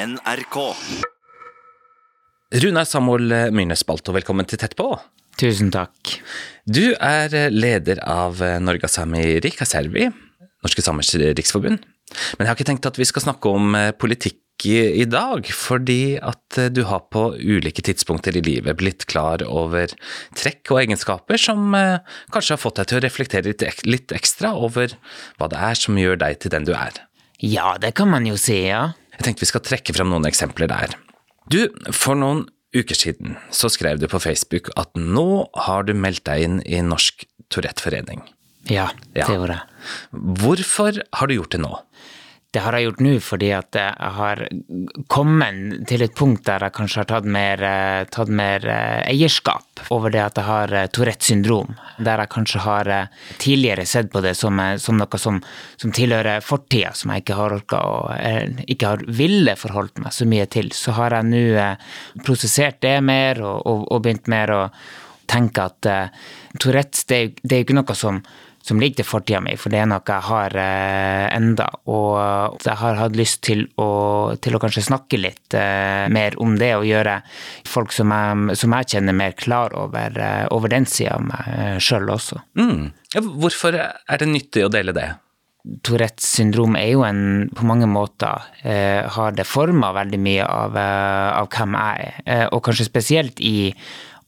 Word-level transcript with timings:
NRK. 0.00 0.56
Runar 2.62 2.86
Samuel 2.88 3.52
Myrnes 3.52 3.82
Balto, 3.84 4.14
velkommen 4.16 4.46
til 4.48 4.60
Tett 4.60 4.72
på. 4.78 4.88
Tusen 5.40 5.68
takk. 5.74 6.14
Du 6.64 6.94
er 6.96 7.34
leder 7.52 8.00
av 8.08 8.40
Norgasami 8.64 9.40
Rikaservi, 9.44 10.06
Norske 10.64 10.84
Samers 10.84 11.12
Riksforbund. 11.14 11.84
Men 12.36 12.46
jeg 12.46 12.48
har 12.48 12.56
ikke 12.56 12.68
tenkt 12.70 12.88
at 12.88 13.00
vi 13.00 13.08
skal 13.08 13.26
snakke 13.26 13.52
om 13.52 13.76
politikk 14.00 14.40
i, 14.68 15.04
dag, 15.08 15.46
fordi 15.56 16.18
at 16.20 16.58
du 16.72 16.82
har 16.88 17.06
på 17.12 17.30
ulike 17.36 17.84
tidspunkter 17.84 18.36
i 18.36 18.42
livet 18.44 18.76
blitt 18.76 19.06
klar 19.08 19.44
over 19.48 19.92
trekk 20.36 20.74
og 20.74 20.82
egenskaper 20.82 21.40
som 21.40 21.72
eh, 21.76 22.02
kanskje 22.34 22.56
har 22.58 22.60
fått 22.60 22.76
deg 22.80 22.90
til 22.90 22.98
å 22.98 23.04
reflektere 23.06 23.54
litt 23.88 24.12
ekstra 24.12 24.52
over 24.52 24.92
hva 25.40 25.48
det 25.48 25.62
er 25.70 25.80
som 25.80 25.96
gjør 25.96 26.20
deg 26.20 26.42
til 26.44 26.52
den 26.52 26.68
du 26.68 26.74
er. 26.76 27.00
Ja, 27.40 27.78
det 27.80 27.94
kan 27.96 28.12
man 28.12 28.28
jo 28.28 28.36
si, 28.36 28.58
ja. 28.68 28.90
Jeg 29.20 29.26
tenkte 29.26 29.44
vi 29.44 29.50
skal 29.50 29.60
trekke 29.60 29.92
fram 29.92 30.08
noen 30.08 30.24
eksempler 30.24 30.70
der. 30.70 30.94
Du, 31.52 31.66
for 31.92 32.16
noen 32.16 32.46
uker 32.72 32.96
siden 32.96 33.34
så 33.52 33.68
skrev 33.68 33.98
du 34.00 34.06
på 34.08 34.20
Facebook 34.22 34.70
at 34.80 34.94
nå 34.96 35.44
har 35.66 35.84
du 35.84 35.92
meldt 35.92 36.24
deg 36.24 36.46
inn 36.46 36.60
i 36.64 36.80
Norsk 36.86 37.26
Tourette 37.52 37.84
Forening. 37.84 38.22
Ja, 38.70 38.88
det 39.12 39.26
Ja. 39.26 39.28
gjorde 39.28 39.58
jeg. 39.58 39.62
Hvorfor 40.40 41.02
har 41.12 41.26
du 41.28 41.34
gjort 41.34 41.50
det 41.52 41.60
nå? 41.60 41.74
Det 42.50 42.58
har 42.64 42.74
jeg 42.74 42.88
gjort 42.88 43.02
nå 43.06 43.10
fordi 43.22 43.48
at 43.54 43.76
jeg 43.78 44.10
har 44.16 44.40
kommet 45.12 45.84
til 45.86 46.02
et 46.02 46.14
punkt 46.18 46.42
der 46.48 46.64
jeg 46.66 46.74
kanskje 46.74 46.98
har 47.04 47.08
tatt 47.12 47.28
mer, 47.30 47.62
eh, 47.62 48.06
tatt 48.10 48.32
mer 48.40 48.64
eh, 48.66 49.04
eierskap 49.12 49.84
over 49.94 50.10
det 50.10 50.22
at 50.24 50.40
jeg 50.40 50.48
har 50.48 50.74
eh, 50.74 50.88
Tourettes 50.90 51.30
syndrom. 51.30 51.76
Der 52.02 52.24
jeg 52.24 52.32
kanskje 52.34 52.64
har 52.64 52.90
tidligere 53.38 53.86
sett 53.86 54.10
på 54.10 54.22
det 54.24 54.34
som, 54.34 54.58
som 54.82 54.98
noe 54.98 55.20
som, 55.22 55.38
som 55.78 55.94
tilhører 55.94 56.42
fortida, 56.42 56.90
som 56.98 57.14
jeg 57.14 57.22
ikke 57.22 57.38
har 57.38 57.54
orka 57.60 57.84
eh, 58.18 58.64
ikke 58.66 58.94
har 58.96 59.06
ville 59.06 59.54
forholdt 59.54 60.02
meg 60.02 60.16
så 60.16 60.26
mye 60.26 60.48
til. 60.50 60.72
Så 60.74 60.96
har 60.98 61.14
jeg 61.20 61.30
nå 61.30 62.24
prosessert 62.26 62.82
det 62.82 62.96
mer 63.06 63.38
og, 63.44 63.62
og, 63.62 63.86
og 63.94 64.02
begynt 64.02 64.26
mer 64.32 64.56
å 64.56 64.64
tenke 65.30 65.62
at 65.62 65.86
uh, 65.86 66.30
Tourettes 66.58 67.06
det, 67.06 67.20
det 67.42 67.54
er 67.54 67.62
jo 67.62 67.68
ikke 67.68 67.78
noe 67.78 67.98
som 67.98 68.22
som 68.62 68.80
ligger 68.80 69.00
til 69.00 69.08
fortida 69.08 69.40
mi, 69.42 69.54
for 69.58 69.72
det 69.72 69.80
er 69.80 69.88
noe 69.88 70.04
jeg 70.04 70.26
har 70.26 70.56
eh, 70.60 71.26
enda. 71.32 71.66
Og 71.90 72.60
jeg 72.64 72.76
har 72.82 72.98
hatt 73.00 73.16
lyst 73.16 73.40
til 73.46 73.64
å, 73.80 73.88
til 74.42 74.56
å 74.56 74.60
kanskje 74.62 74.84
snakke 74.90 75.20
litt 75.20 75.56
eh, 75.56 76.06
mer 76.12 76.36
om 76.42 76.58
det, 76.60 76.74
og 76.76 76.88
gjøre 76.88 77.20
folk 77.68 77.94
som 77.96 78.12
jeg, 78.14 78.58
som 78.60 78.76
jeg 78.76 78.92
kjenner, 78.94 79.16
mer 79.16 79.34
klar 79.38 79.74
over, 79.78 80.20
eh, 80.20 80.44
over 80.52 80.72
den 80.72 80.88
sida 80.88 81.16
av 81.16 81.26
meg 81.30 81.80
sjøl 81.82 82.12
også. 82.12 82.42
Mm. 82.60 82.92
Hvorfor 83.40 83.80
er 83.80 84.20
det 84.20 84.30
nyttig 84.30 84.66
å 84.66 84.72
dele 84.72 84.94
det? 84.96 85.08
Tourettes 85.84 86.24
syndrom 86.38 86.76
er 86.78 86.94
jo 86.94 87.02
en 87.04 87.50
på 87.52 87.66
mange 87.68 87.84
måter 87.90 88.46
eh, 88.64 89.04
har 89.04 89.34
det 89.36 89.44
forma 89.44 89.90
veldig 89.92 90.20
mye 90.20 90.46
av, 90.46 90.76
av 90.76 91.50
hvem 91.52 91.76
jeg 91.76 92.14
er, 92.24 92.46
og 92.48 92.62
kanskje 92.64 92.88
spesielt 92.88 93.42
i 93.44 93.72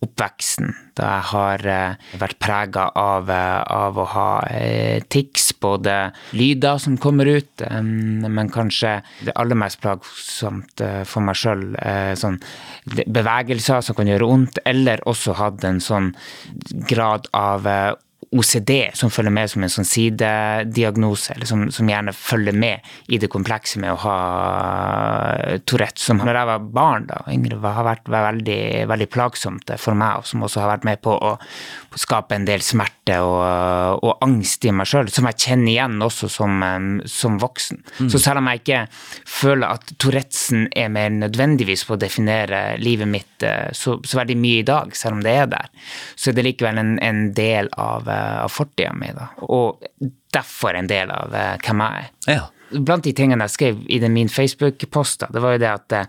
oppveksten, 0.02 0.72
da 0.98 1.08
jeg 1.08 1.26
har 1.30 1.66
eh, 1.70 2.10
vært 2.20 2.38
prega 2.42 2.88
av, 2.98 3.30
eh, 3.30 3.60
av 3.70 4.00
å 4.00 4.06
ha 4.14 4.28
eh, 4.50 5.04
tics, 5.12 5.52
både 5.62 5.96
lyder 6.36 6.80
som 6.82 6.98
kommer 7.00 7.28
ut, 7.30 7.62
men 7.62 8.50
kanskje 8.52 8.96
det 9.22 9.34
aller 9.38 9.58
mest 9.58 9.78
plagsomt 9.82 10.82
for 11.06 11.22
meg 11.22 11.38
sjøl, 11.38 11.62
sånn 12.18 12.40
bevegelser 13.06 13.84
som 13.84 13.96
kan 13.98 14.10
gjøre 14.10 14.26
vondt, 14.26 14.58
eller 14.66 15.04
også 15.08 15.36
hatt 15.38 15.62
en 15.68 15.78
sånn 15.82 16.10
grad 16.90 17.30
av 17.36 17.68
OCD 18.32 18.72
som 18.96 19.10
følger 19.12 19.34
med 19.34 19.50
som 19.52 19.64
en 19.64 19.72
sånn 19.72 19.88
sidediagnose, 19.88 21.34
eller 21.34 21.48
som, 21.48 21.66
som 21.74 21.88
gjerne 21.90 22.14
følger 22.16 22.56
med 22.56 22.92
i 23.12 23.20
det 23.20 23.28
komplekse 23.32 23.80
med 23.82 23.92
å 23.92 24.00
ha 24.06 24.16
Tourette, 25.68 26.00
som 26.00 26.22
når 26.22 26.40
jeg 26.40 26.50
var 26.52 26.66
barn 26.72 27.08
da, 27.10 27.20
yngre, 27.32 27.60
har 27.62 27.86
vært, 27.86 28.08
vært 28.08 28.28
veldig, 28.30 28.62
veldig 28.92 29.08
plagsomt 29.12 29.74
for 29.80 29.98
meg, 29.98 30.22
og 30.22 30.28
som 30.30 30.46
også 30.46 30.62
har 30.62 30.72
vært 30.74 30.88
med 30.88 31.02
på 31.04 31.12
å 31.12 31.34
skape 31.98 32.36
en 32.36 32.46
del 32.48 32.62
smerte 32.64 33.18
og, 33.20 34.00
og 34.00 34.24
angst 34.24 34.64
i 34.64 34.72
meg 34.74 34.88
sjøl, 34.88 35.10
som 35.12 35.28
jeg 35.28 35.40
kjenner 35.46 35.72
igjen 35.74 35.98
også 36.04 36.30
som, 36.32 36.62
som 37.10 37.38
voksen. 37.42 37.82
Så 38.08 38.20
selv 38.22 38.40
om 38.40 38.48
jeg 38.50 38.62
ikke 38.62 38.80
føler 39.28 39.76
at 39.76 39.92
Tourettesen 40.00 40.68
er 40.78 40.92
mer 40.92 41.12
nødvendigvis 41.12 41.84
på 41.88 41.96
å 41.96 42.00
definere 42.00 42.62
livet 42.80 43.10
mitt 43.10 43.44
eh, 43.46 43.68
så, 43.76 43.98
så 44.06 44.20
veldig 44.20 44.38
mye 44.40 44.62
i 44.62 44.66
dag, 44.66 44.94
selv 44.96 45.18
om 45.18 45.24
det 45.24 45.34
er 45.42 45.50
der, 45.52 45.68
så 46.16 46.30
er 46.30 46.38
det 46.38 46.46
likevel 46.46 46.80
en, 46.80 46.94
en 47.02 47.22
del 47.36 47.70
av, 47.80 48.08
eh, 48.08 48.21
av 48.22 48.52
fortida 48.52 48.92
mi, 48.96 49.10
da. 49.16 49.28
Og 49.48 49.82
derfor 50.32 50.78
en 50.78 50.88
del 50.90 51.10
av 51.14 51.34
eh, 51.34 51.56
hvem 51.66 51.82
jeg 51.84 52.10
er 52.28 52.34
Ja. 52.36 52.48
blant 52.72 53.04
de 53.04 53.12
tingene 53.12 53.44
jeg 53.48 53.56
skrev 53.56 53.82
i 53.92 53.98
den 54.02 54.14
min 54.16 54.28
Facebook-post, 54.32 55.26
det 55.32 55.42
var 55.44 55.56
jo 55.56 55.62
det 55.64 55.72
at 55.72 55.92
eh, 55.98 56.06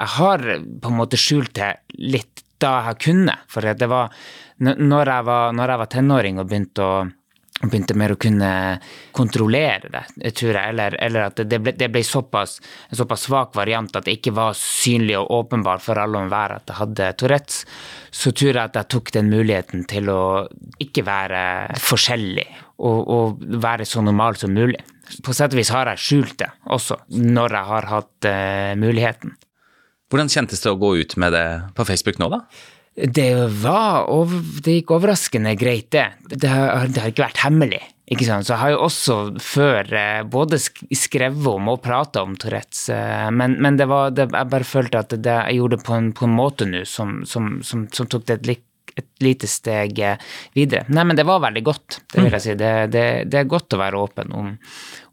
jeg 0.00 0.12
har 0.16 0.38
på 0.80 0.88
en 0.92 0.96
måte 0.96 1.18
skjult 1.20 1.52
det 1.58 1.74
litt 1.98 2.44
da 2.60 2.74
jeg 2.90 2.98
kunne. 3.06 3.34
For 3.48 3.60
det 3.64 3.88
var 3.88 4.12
når 4.60 5.08
jeg 5.08 5.24
var, 5.24 5.52
når 5.56 5.72
jeg 5.72 5.80
var 5.80 5.88
tenåring 5.94 6.38
og 6.40 6.48
begynte 6.50 6.84
å 6.84 6.94
begynte 7.68 7.96
mer 7.98 8.14
å 8.14 8.18
kunne 8.20 8.50
kontrollere 9.12 9.90
det, 9.92 10.32
tror 10.38 10.56
jeg, 10.56 10.72
eller, 10.72 10.96
eller 11.02 11.26
at 11.28 11.42
det 11.44 11.58
ble, 11.60 11.74
det 11.76 11.90
ble 11.92 12.00
såpass, 12.06 12.56
en 12.88 13.00
såpass 13.02 13.26
svak 13.28 13.52
variant 13.58 13.98
at 13.98 14.06
det 14.06 14.16
ikke 14.16 14.32
var 14.36 14.56
synlig 14.56 15.18
og 15.18 15.28
åpenbart 15.42 15.84
for 15.84 16.00
alle 16.00 16.16
og 16.16 16.28
enhver 16.28 16.56
at 16.56 16.72
jeg 16.72 16.78
hadde 16.78 17.10
Tourettes, 17.20 17.60
så 18.10 18.32
tror 18.32 18.54
jeg 18.54 18.62
at 18.62 18.80
jeg 18.80 18.90
tok 18.96 19.12
den 19.18 19.28
muligheten 19.32 19.84
til 19.90 20.08
å 20.12 20.22
ikke 20.80 21.04
være 21.04 21.42
forskjellig 21.84 22.48
og, 22.80 22.98
og 23.12 23.44
være 23.60 23.84
så 23.88 24.00
normal 24.04 24.40
som 24.40 24.56
mulig. 24.56 24.80
På 25.26 25.34
sett 25.36 25.52
og 25.52 25.60
vis 25.60 25.72
har 25.74 25.90
jeg 25.92 26.04
skjult 26.06 26.36
det 26.40 26.50
også, 26.72 26.96
når 27.20 27.56
jeg 27.58 27.70
har 27.74 27.88
hatt 27.90 28.28
uh, 28.30 28.72
muligheten. 28.80 29.36
Hvordan 30.10 30.30
kjentes 30.32 30.62
det 30.64 30.72
å 30.72 30.78
gå 30.78 30.94
ut 31.02 31.16
med 31.22 31.34
det 31.36 31.46
på 31.76 31.86
Facebook 31.86 32.18
nå, 32.22 32.30
da? 32.32 32.44
Det 33.08 33.30
var 33.62 34.10
over, 34.12 34.42
Det 34.64 34.80
gikk 34.80 34.92
overraskende 34.96 35.54
greit, 35.58 35.90
det. 35.94 36.08
Det 36.28 36.50
har, 36.50 36.88
det 36.90 37.00
har 37.00 37.12
ikke 37.12 37.26
vært 37.28 37.42
hemmelig. 37.44 37.80
Ikke 38.10 38.26
sant? 38.26 38.46
Så 38.46 38.56
jeg 38.56 38.62
har 38.64 38.72
jo 38.72 38.80
også 38.88 39.16
før 39.38 39.92
eh, 39.94 40.22
både 40.26 40.58
skrevet 40.58 41.46
om 41.46 41.68
og 41.70 41.78
prata 41.84 42.24
om 42.26 42.32
Tourettes, 42.34 42.88
eh, 42.90 43.28
men, 43.30 43.54
men 43.62 43.78
det 43.78 43.86
var, 43.90 44.10
det, 44.10 44.26
jeg 44.34 44.50
bare 44.50 44.66
følte 44.66 45.04
at 45.04 45.14
det, 45.14 45.36
jeg 45.46 45.60
gjorde 45.60 45.78
det 45.78 45.86
på 45.86 45.94
en, 45.94 46.08
på 46.18 46.26
en 46.26 46.34
måte 46.34 46.66
nå 46.66 46.82
som, 46.90 47.20
som, 47.28 47.60
som, 47.66 47.84
som 47.94 48.08
tok 48.10 48.26
det 48.26 48.40
et, 48.40 48.64
et 48.98 49.08
lite 49.22 49.46
steg 49.50 50.02
eh, 50.02 50.18
videre. 50.58 50.90
Nei, 50.90 51.06
men 51.06 51.20
det 51.20 51.28
var 51.28 51.44
veldig 51.46 51.62
godt, 51.70 52.00
det 52.10 52.24
vil 52.24 52.34
jeg 52.34 52.46
si. 52.48 52.56
Det, 52.58 52.72
det, 52.96 53.06
det 53.30 53.44
er 53.44 53.52
godt 53.54 53.78
å 53.78 53.80
være 53.84 54.02
åpen 54.02 54.34
om, 54.34 54.50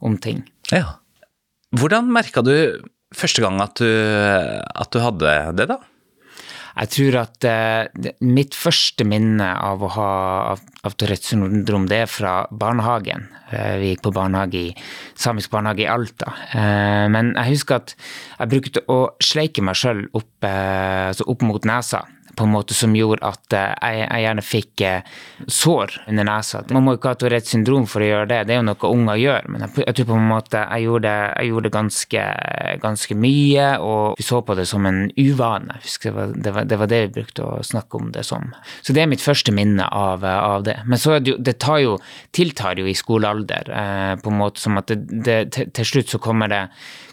om 0.10 0.18
ting. 0.24 0.42
Ja. 0.74 0.98
Hvordan 1.78 2.10
merka 2.16 2.42
du 2.42 2.56
første 3.14 3.46
gang 3.46 3.62
at 3.62 3.78
du, 3.78 3.86
at 3.86 4.90
du 4.90 5.00
hadde 5.06 5.38
det, 5.60 5.70
da? 5.70 5.78
Jeg 6.78 6.92
tror 6.94 7.16
at 7.24 7.46
eh, 7.50 8.12
mitt 8.22 8.54
første 8.58 9.06
minne 9.08 9.48
av 9.50 9.82
å 9.82 9.90
ha 9.96 10.10
av, 10.54 10.94
Tourettes 10.94 11.32
syndrom, 11.34 11.88
det 11.90 12.04
er 12.04 12.12
fra 12.12 12.34
barnehagen. 12.52 13.26
Eh, 13.50 13.78
vi 13.82 13.90
gikk 13.94 14.04
på 14.06 14.14
barnehage 14.14 14.60
i, 14.60 14.76
samisk 15.18 15.54
barnehage 15.54 15.88
i 15.88 15.90
Alta. 15.90 16.36
Eh, 16.54 17.08
men 17.14 17.34
jeg 17.34 17.56
husker 17.56 17.82
at 17.82 17.96
jeg 17.98 18.52
brukte 18.54 18.86
å 18.94 19.00
sleike 19.24 19.66
meg 19.66 19.80
sjøl 19.80 20.06
opp, 20.12 20.30
eh, 20.46 21.08
altså 21.10 21.26
opp 21.34 21.48
mot 21.50 21.66
nesa. 21.66 22.04
På 22.38 22.46
en 22.46 22.54
måte 22.54 22.76
som 22.78 22.96
gjorde 22.96 23.26
at 23.26 23.56
eh, 23.58 23.74
jeg, 23.82 24.04
jeg 24.06 24.26
gjerne 24.26 24.46
fikk 24.46 24.86
eh, 24.86 25.16
sår 25.48 25.96
under 26.08 26.28
nesa. 26.30 26.64
Man 26.76 26.86
må 26.86 26.96
jo 26.96 27.02
ikke 27.02 27.14
ha 27.16 27.20
Tourettes 27.22 27.56
syndrom 27.56 27.88
for 27.90 28.06
å 28.06 28.12
gjøre 28.12 28.30
det, 28.30 28.44
det 28.48 28.56
er 28.56 28.62
jo 28.62 28.68
noe 28.70 28.92
unger 28.94 29.22
gjør. 29.24 29.50
Men 29.54 29.66
jeg, 29.66 29.74
jeg 29.88 29.98
tror 29.98 30.10
på 30.12 30.20
en 30.20 30.30
måte 30.30 30.64
jeg 30.64 30.88
gjorde, 30.88 31.16
jeg 31.34 31.52
gjorde 31.52 31.74
ganske, 31.74 32.28
ganske 32.84 33.20
mye, 33.28 33.68
og 33.82 34.20
vi 34.20 34.28
så 34.28 34.44
på 34.46 34.58
det 34.60 34.68
som 34.70 34.86
en 34.90 35.08
uvane. 35.18 35.80
Jeg 35.82 36.08
det 36.08 36.14
var, 36.16 36.36
det, 36.36 36.54
var, 36.56 36.70
det 36.70 36.80
var 36.80 36.92
det 36.92 37.02
vi 37.08 37.14
brukte 37.20 37.44
å 37.48 37.64
snakke 37.66 38.00
om 38.00 38.12
det 38.16 38.24
som. 38.28 38.52
Så 38.86 38.94
det 38.96 39.04
er 39.04 39.10
mitt 39.12 39.24
første 39.24 39.52
minne 39.56 39.88
av, 39.92 40.24
av 40.24 40.64
det. 40.68 40.78
Men 40.86 41.02
så 41.02 41.18
det 41.20 41.58
det 41.58 41.58
tar 41.64 41.82
jo, 41.84 41.98
tiltar 42.36 42.80
jo 42.80 42.88
i 42.88 42.96
skolealder, 42.98 43.72
eh, 43.72 44.14
på 44.22 44.32
en 44.32 44.40
måte 44.40 44.62
som 44.62 44.78
at 44.80 44.92
det, 44.92 45.38
til, 45.56 45.72
til 45.74 45.88
slutt 45.92 46.14
så 46.14 46.22
kommer 46.22 46.52
det 46.52 46.64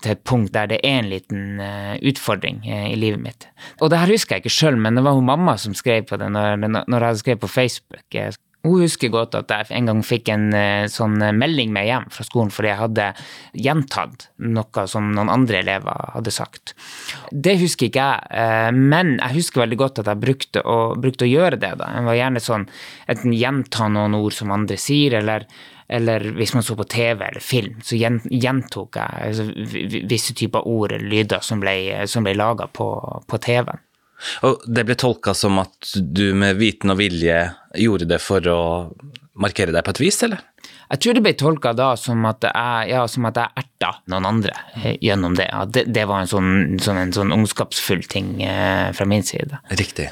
til 0.04 0.14
et 0.14 0.24
punkt 0.26 0.52
der 0.54 0.68
det 0.70 0.80
er 0.82 1.00
en 1.00 1.10
liten 1.10 1.60
eh, 1.62 1.94
utfordring 2.10 2.62
eh, 2.66 2.90
i 2.92 2.98
livet 3.00 3.22
mitt. 3.22 3.48
Og 3.80 3.90
det 3.92 4.00
her 4.02 4.12
husker 4.12 4.36
jeg 4.36 4.44
ikke 4.44 4.56
sjøl, 4.56 4.78
men 4.80 4.98
det 4.98 5.04
var 5.06 5.13
hun 5.14 5.24
mamma 5.28 5.56
som 5.60 5.74
skrev 5.74 6.06
på 6.08 6.18
det 6.20 6.30
når, 6.34 6.56
når 6.88 7.00
jeg 7.08 7.22
skrevet 7.22 7.40
på 7.46 7.52
Facebook. 7.54 8.40
Hun 8.64 8.80
husker 8.80 9.10
godt 9.12 9.34
at 9.36 9.50
jeg 9.52 9.76
en 9.76 9.90
gang 9.90 9.98
fikk 10.02 10.30
en 10.32 10.46
eh, 10.56 10.86
sånn 10.88 11.18
eh, 11.20 11.34
melding 11.36 11.68
med 11.74 11.84
hjem 11.84 12.06
fra 12.14 12.24
skolen 12.24 12.48
fordi 12.54 12.70
jeg 12.70 12.78
hadde 12.80 13.08
gjentatt 13.60 14.28
noe 14.40 14.84
som 14.88 15.10
noen 15.12 15.28
andre 15.28 15.58
elever 15.60 16.08
hadde 16.14 16.32
sagt. 16.32 16.72
Det 17.30 17.58
husker 17.60 17.90
ikke 17.90 18.06
jeg, 18.06 18.24
eh, 18.32 18.70
men 18.72 19.18
jeg 19.18 19.36
husker 19.36 19.64
veldig 19.66 19.78
godt 19.82 20.00
at 20.00 20.08
jeg 20.14 20.22
brukte 20.22 20.62
å, 20.64 20.78
brukte 20.96 21.26
å 21.28 21.30
gjøre 21.30 21.60
det. 21.60 21.74
da. 21.82 21.90
Jeg 21.98 22.08
var 22.08 22.18
gjerne 22.22 22.40
sånn 22.46 22.66
enten 23.12 23.36
gjenta 23.36 23.90
noen 23.92 24.16
ord 24.16 24.32
som 24.32 24.50
andre 24.56 24.80
sier, 24.80 25.20
eller 25.20 25.44
eller 25.94 26.22
hvis 26.38 26.54
man 26.56 26.62
så 26.64 26.72
på 26.78 26.86
TV 26.88 27.20
eller 27.26 27.42
film, 27.44 27.74
så 27.84 27.92
gjentok 28.00 28.96
jeg 28.96 29.26
altså, 29.28 29.44
vi- 29.68 29.82
vi- 29.92 30.00
visse 30.08 30.32
typer 30.34 30.64
ord 30.66 30.92
eller 30.96 31.04
lyder 31.12 31.42
som 31.44 31.60
ble, 31.60 31.74
som 32.08 32.24
ble 32.24 32.32
laga 32.34 32.64
på, 32.72 32.86
på 33.28 33.38
TV-en. 33.44 33.82
Og 34.46 34.64
det 34.66 34.86
ble 34.88 34.96
tolka 34.98 35.34
som 35.36 35.58
at 35.62 35.94
du 35.94 36.32
med 36.38 36.58
viten 36.60 36.94
og 36.94 37.00
vilje 37.00 37.38
gjorde 37.80 38.08
det 38.08 38.20
for 38.22 38.46
å 38.50 38.62
markere 39.34 39.74
deg 39.74 39.84
på 39.84 39.94
et 39.94 40.02
vis, 40.04 40.20
eller? 40.26 40.42
Jeg 40.92 41.00
tror 41.00 41.16
det 41.16 41.22
ble 41.24 41.32
tolka 41.38 41.72
da 41.74 41.88
som 41.98 42.22
at 42.28 42.44
jeg, 42.46 42.90
ja, 42.92 43.00
som 43.10 43.26
at 43.26 43.38
jeg 43.40 43.64
erta 43.64 43.90
noen 44.12 44.28
andre 44.28 44.52
eh, 44.78 44.94
gjennom 45.02 45.34
det. 45.38 45.48
At 45.50 45.72
det, 45.74 45.86
det 45.94 46.04
var 46.06 46.22
en 46.22 46.30
sånn, 46.30 46.50
sånn, 46.82 47.00
en 47.00 47.14
sånn 47.16 47.34
ondskapsfull 47.34 48.04
ting 48.10 48.36
eh, 48.44 48.92
fra 48.94 49.08
min 49.08 49.24
side. 49.26 49.58
Riktig. 49.80 50.10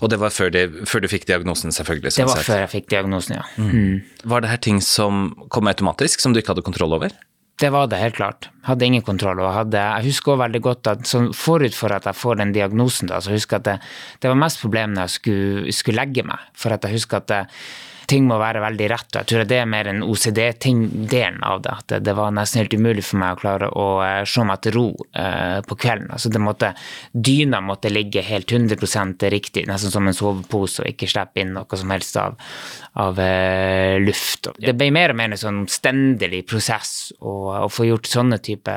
Og 0.00 0.12
det 0.12 0.20
var 0.22 0.34
før, 0.34 0.52
det, 0.54 0.66
før, 0.88 1.02
du 1.02 1.10
fikk 1.10 1.26
diagnosen, 1.30 1.74
selvfølgelig? 1.74 2.12
det 2.12 2.16
sånn 2.20 2.30
var 2.30 2.42
sagt. 2.42 2.50
før 2.52 2.62
jeg 2.62 2.72
fikk 2.76 2.92
diagnosen, 2.92 3.40
ja. 3.40 3.48
Mm. 3.58 4.02
Var 4.34 4.44
det 4.44 4.52
her 4.52 4.62
ting 4.68 4.82
som 4.84 5.24
kom 5.50 5.70
automatisk, 5.72 6.22
som 6.22 6.36
du 6.36 6.42
ikke 6.42 6.54
hadde 6.54 6.66
kontroll 6.68 6.94
over? 7.00 7.16
Det 7.60 7.68
var 7.70 7.86
det, 7.86 8.00
helt 8.00 8.16
klart. 8.16 8.48
Hadde 8.66 8.86
ingen 8.86 9.02
kontroll. 9.02 9.40
og 9.40 9.52
hadde, 9.52 9.78
Jeg 9.78 10.04
husker 10.04 10.32
også 10.32 10.42
veldig 10.42 10.60
godt 10.62 10.86
at 10.86 11.06
sånn 11.06 11.32
forut 11.36 11.74
for 11.74 11.92
at 11.92 12.04
jeg 12.08 12.18
får 12.18 12.40
den 12.40 12.52
diagnosen, 12.52 13.08
da, 13.08 13.20
så 13.20 13.30
husker 13.30 13.58
jeg 13.58 13.60
at 13.60 13.68
det, 13.68 13.90
det 14.20 14.32
var 14.32 14.40
mest 14.40 14.60
problem 14.60 14.94
når 14.94 15.02
jeg 15.02 15.16
skulle, 15.18 15.72
skulle 15.72 16.00
legge 16.00 16.24
meg. 16.26 16.38
For 16.54 16.74
at 16.74 16.84
jeg 16.84 16.98
husker 16.98 17.20
at 17.20 17.28
det, 17.28 17.42
ting 18.12 18.26
må 18.28 18.36
være 18.40 18.60
veldig 18.62 18.88
rett. 18.92 19.08
og 19.14 19.18
Jeg 19.20 19.30
tror 19.30 19.48
det 19.48 19.58
er 19.62 19.68
mer 19.70 19.88
en 19.88 20.02
OCD-delen 20.04 21.40
av 21.46 21.62
det. 21.64 21.72
At 21.72 21.94
det, 22.04 22.14
var 22.16 22.34
nesten 22.36 22.62
helt 22.62 22.76
umulig 22.76 23.04
for 23.06 23.20
meg 23.22 23.36
å 23.36 23.40
klare 23.40 23.70
å 23.72 23.86
uh, 24.02 24.22
se 24.28 24.44
meg 24.48 24.62
til 24.64 24.76
ro 24.76 24.86
uh, 24.92 25.58
på 25.66 25.78
kvelden. 25.84 26.10
Altså 26.12 26.32
det 26.32 26.42
måtte, 26.42 26.72
Dyna 27.12 27.62
måtte 27.64 27.92
ligge 27.92 28.24
helt 28.26 28.52
100% 28.52 29.26
riktig, 29.32 29.66
nesten 29.70 29.94
som 29.94 30.08
en 30.08 30.16
sovepose, 30.16 30.82
og 30.82 30.92
ikke 30.92 31.08
slippe 31.10 31.42
inn 31.42 31.54
noe 31.56 31.80
som 31.80 31.94
helst 31.94 32.18
av, 32.20 32.36
av 33.00 33.20
uh, 33.20 33.96
luft. 34.02 34.50
Det 34.60 34.76
ble 34.76 34.90
mer 34.94 35.14
og 35.14 35.20
mer 35.22 35.32
en 35.32 35.42
sånn 35.42 35.62
omstendelig 35.64 36.44
prosess 36.50 37.12
å, 37.20 37.64
å 37.64 37.68
få 37.72 37.88
gjort 37.88 38.10
sånne 38.10 38.40
type 38.44 38.76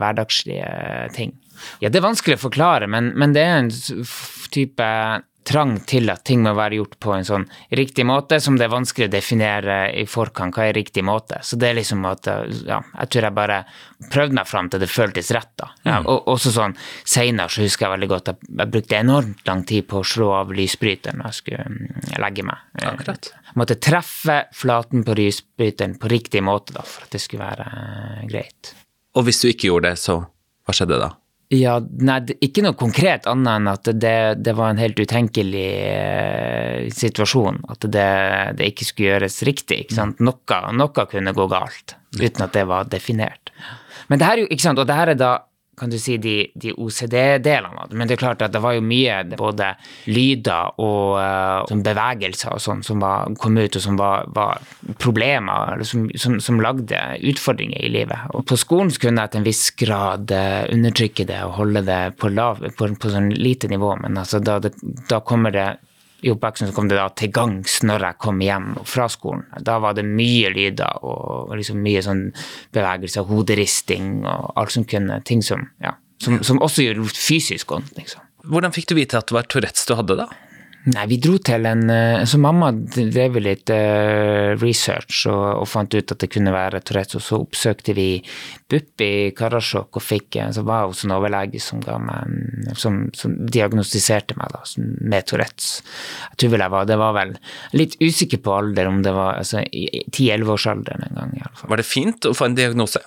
hverdagslige 0.00 0.72
ting. 1.16 1.36
Ja, 1.82 1.90
det 1.92 2.00
er 2.00 2.08
vanskelig 2.08 2.38
å 2.38 2.46
forklare, 2.48 2.88
men, 2.90 3.12
men 3.18 3.34
det 3.36 3.44
er 3.44 3.60
en 3.60 3.70
type 4.52 4.88
trang 5.46 5.76
til 5.88 6.10
at 6.12 6.24
ting 6.26 6.42
må 6.44 6.52
være 6.56 6.78
gjort 6.78 6.96
på 7.02 7.12
en 7.14 7.26
sånn 7.26 7.46
riktig 7.74 8.04
måte, 8.08 8.38
som 8.42 8.56
det 8.58 8.66
er 8.66 8.72
vanskelig 8.72 9.08
å 9.08 9.12
definere 9.12 9.76
i 9.98 10.04
forkant 10.10 10.56
hva 10.56 10.68
er 10.68 10.76
riktig 10.76 11.04
måte. 11.06 11.40
Så 11.42 11.58
det 11.60 11.70
er 11.70 11.78
liksom 11.78 12.04
at 12.08 12.28
ja, 12.66 12.80
jeg 12.80 13.12
tror 13.12 13.28
jeg 13.28 13.36
bare 13.36 13.58
prøvde 14.12 14.38
meg 14.38 14.50
fram 14.50 14.70
til 14.72 14.82
det 14.82 14.90
føltes 14.90 15.32
rett, 15.34 15.52
da. 15.60 15.70
Ja, 15.88 16.00
og 16.02 16.28
også 16.32 16.52
sånn 16.54 16.76
seinere 17.04 17.52
så 17.52 17.64
husker 17.64 17.86
jeg 17.86 17.94
veldig 17.96 18.10
godt 18.12 18.32
at 18.34 18.44
jeg 18.48 18.72
brukte 18.74 18.98
enormt 18.98 19.46
lang 19.48 19.64
tid 19.68 19.88
på 19.90 20.02
å 20.02 20.06
slå 20.06 20.32
av 20.40 20.52
lysbryteren 20.56 21.22
når 21.22 21.32
jeg 21.32 21.40
skulle 21.40 22.20
legge 22.22 22.46
meg. 22.48 22.68
Akkurat. 22.92 23.32
Jeg 23.52 23.58
måtte 23.60 23.78
treffe 23.82 24.38
flaten 24.56 25.06
på 25.06 25.16
lysbryteren 25.18 25.98
på 26.00 26.12
riktig 26.12 26.44
måte, 26.46 26.76
da, 26.76 26.86
for 26.86 27.06
at 27.06 27.14
det 27.14 27.22
skulle 27.22 27.48
være 27.48 28.28
greit. 28.30 28.74
Og 29.18 29.26
hvis 29.26 29.42
du 29.42 29.50
ikke 29.50 29.68
gjorde 29.68 29.92
det, 29.92 30.00
så 30.00 30.22
hva 30.22 30.76
skjedde 30.76 31.00
da? 31.02 31.10
Ja, 31.52 31.74
nei, 32.00 32.16
ikke 32.40 32.62
noe 32.64 32.76
konkret 32.78 33.26
annet 33.28 33.58
enn 33.58 33.68
at 33.68 33.88
det, 34.00 34.16
det 34.40 34.54
var 34.56 34.72
en 34.72 34.80
helt 34.80 34.96
utenkelig 34.96 35.68
eh, 35.84 36.86
situasjon. 36.96 37.60
At 37.72 37.84
det, 37.92 38.08
det, 38.56 38.70
ikke 38.72 38.88
skulle 38.88 39.10
gjøres 39.10 39.36
riktig. 39.44 39.82
ikke 39.84 39.98
sant? 39.98 40.22
Noe, 40.24 40.60
noe, 40.72 41.06
kunne 41.10 41.36
gå 41.36 41.48
galt 41.52 41.96
uten 42.16 42.46
at 42.46 42.56
det 42.56 42.64
var 42.68 42.88
definert. 42.88 43.52
Men 44.08 44.20
det 44.20 44.28
her 44.28 44.40
er 44.40 44.52
ikke 44.52 44.64
sant, 44.64 44.80
og 44.80 44.88
det 44.88 44.96
her 44.96 45.12
er 45.12 45.20
da 45.20 45.32
kan 45.82 45.90
du 45.90 45.98
si, 45.98 46.14
de, 46.22 46.46
de 46.54 46.70
OCD-delene. 46.78 47.88
Men 47.90 48.06
det 48.06 48.14
er 48.14 48.20
klart 48.20 48.42
at 48.46 48.52
det 48.54 48.60
var 48.62 48.76
jo 48.76 48.84
mye 48.86 49.16
både 49.34 49.72
lyder 50.14 50.78
og 50.78 51.16
uh, 51.18 51.82
bevegelser 51.82 52.54
og 52.54 52.62
sånn 52.62 52.84
som 52.86 53.02
var, 53.02 53.32
kom 53.42 53.58
ut, 53.58 53.74
og 53.74 53.82
som 53.82 53.98
var, 53.98 54.28
var 54.30 54.62
problemer, 55.02 55.74
eller 55.74 55.88
som, 55.88 56.06
som, 56.14 56.38
som, 56.38 56.60
lagde 56.62 57.00
utfordringer 57.32 57.82
i 57.82 57.90
livet. 57.90 58.30
Og 58.30 58.46
på 58.46 58.60
skolen 58.62 58.94
kunne 58.94 59.24
jeg 59.24 59.32
til 59.32 59.42
en 59.42 59.48
viss 59.48 59.64
grad 59.82 60.30
uh, 60.30 60.62
undertrykke 60.70 61.26
det 61.26 61.40
og 61.48 61.56
holde 61.58 61.82
det 61.88 62.02
på, 62.22 62.30
lav, 62.30 62.62
på, 62.78 62.92
på 62.94 63.10
sånn 63.10 63.32
lite 63.34 63.72
nivå, 63.72 63.96
men 64.04 64.22
altså, 64.22 64.38
da, 64.38 64.60
det, 64.62 64.76
da 65.10 65.18
kommer 65.26 65.50
det 65.50 65.72
i 66.22 66.30
oppveksten 66.30 66.70
så 66.70 66.74
kom 66.76 66.88
det 66.90 66.98
da 66.98 67.08
til 67.18 67.32
gangs 67.34 67.80
når 67.82 68.06
jeg 68.06 68.18
kom 68.22 68.42
hjem 68.44 68.68
fra 68.86 69.08
skolen. 69.10 69.42
Da 69.66 69.78
var 69.82 69.96
det 69.98 70.04
mye 70.06 70.52
lyder 70.54 71.02
og 71.02 71.50
liksom 71.58 71.80
mye 71.82 72.02
sånn 72.04 72.28
bevegelser, 72.74 73.26
hoderisting 73.26 74.22
og 74.22 74.52
alt 74.62 74.76
som 74.76 74.86
kunne 74.88 75.18
Ting 75.26 75.42
som, 75.44 75.66
ja, 75.82 75.96
som, 76.22 76.38
som 76.46 76.60
også 76.62 76.86
gjør 76.86 77.02
fysisk 77.10 77.74
vondt, 77.74 77.92
liksom. 77.98 78.22
Hvordan 78.50 78.74
fikk 78.74 78.88
du 78.90 78.96
vite 78.98 79.18
at 79.18 79.28
det 79.30 79.36
var 79.36 79.46
Tourettes 79.50 79.86
du 79.86 79.94
hadde, 79.98 80.16
da? 80.18 80.26
Nei, 80.82 81.04
vi 81.06 81.18
dro 81.22 81.36
til 81.38 81.66
en 81.68 81.84
Så 82.26 82.40
mamma 82.42 82.72
drev 82.74 83.36
litt 83.38 83.70
uh, 83.70 84.50
research 84.58 85.28
og, 85.30 85.44
og, 85.60 85.66
fant 85.70 85.94
ut 85.94 86.14
at 86.14 86.24
det 86.24 86.28
kunne 86.32 86.54
være 86.54 86.80
Tourettes, 86.82 87.20
og 87.20 87.22
så 87.22 87.38
oppsøkte 87.38 87.94
vi 87.94 88.06
BUP 88.66 89.04
i 89.06 89.12
Karasjok 89.38 90.00
og 90.00 90.02
fikk 90.02 90.40
Så 90.56 90.64
var 90.66 90.88
hos 90.88 91.04
en 91.06 91.14
overlege 91.14 91.62
som, 91.62 91.84
meg, 92.02 92.74
som, 92.78 93.04
som 93.14 93.38
diagnostiserte 93.46 94.34
meg 94.40 94.50
da, 94.56 94.64
med 95.14 95.30
Tourettes. 95.30 95.70
Jeg 96.32 96.42
tror 96.42 96.54
vel 96.56 96.66
jeg 96.66 96.74
var 96.74 96.90
Det 96.90 97.00
var 97.04 97.16
vel 97.20 97.34
litt 97.78 97.98
usikker 98.02 98.42
på 98.42 98.58
alder, 98.58 98.90
om 98.90 99.02
det 99.06 99.14
var 99.14 99.38
altså, 99.38 99.62
10-11-årsalderen 99.62 101.06
en 101.08 101.18
gang. 101.20 101.36
i 101.38 101.46
alle 101.46 101.58
fall. 101.60 101.70
Var 101.76 101.82
det 101.82 101.90
fint 101.92 102.26
å 102.26 102.34
få 102.34 102.50
en 102.50 102.58
diagnose? 102.58 103.04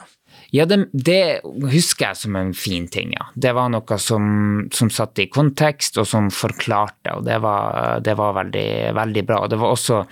Ja, 0.54 0.66
det, 0.70 0.86
det, 0.94 1.42
husker 1.44 2.10
jeg 2.12 2.20
som 2.20 2.36
en 2.40 2.54
fin 2.58 2.88
ting, 2.92 3.14
ja. 3.18 3.30
Det 3.34 3.54
var 3.56 3.72
noe 3.74 4.00
som, 4.02 4.26
som 4.74 4.92
satt 4.94 5.24
i 5.24 5.30
kontekst, 5.32 5.98
og 6.02 6.10
som 6.10 6.30
forklarte, 6.34 7.16
og 7.18 7.26
det 7.28 7.40
var, 7.44 8.02
det 8.06 8.18
var 8.20 8.36
veldig, 8.42 8.68
veldig 8.98 9.26
bra. 9.26 9.42
Og 9.46 9.54
det 9.54 9.62
var 9.62 9.74
også 9.74 10.04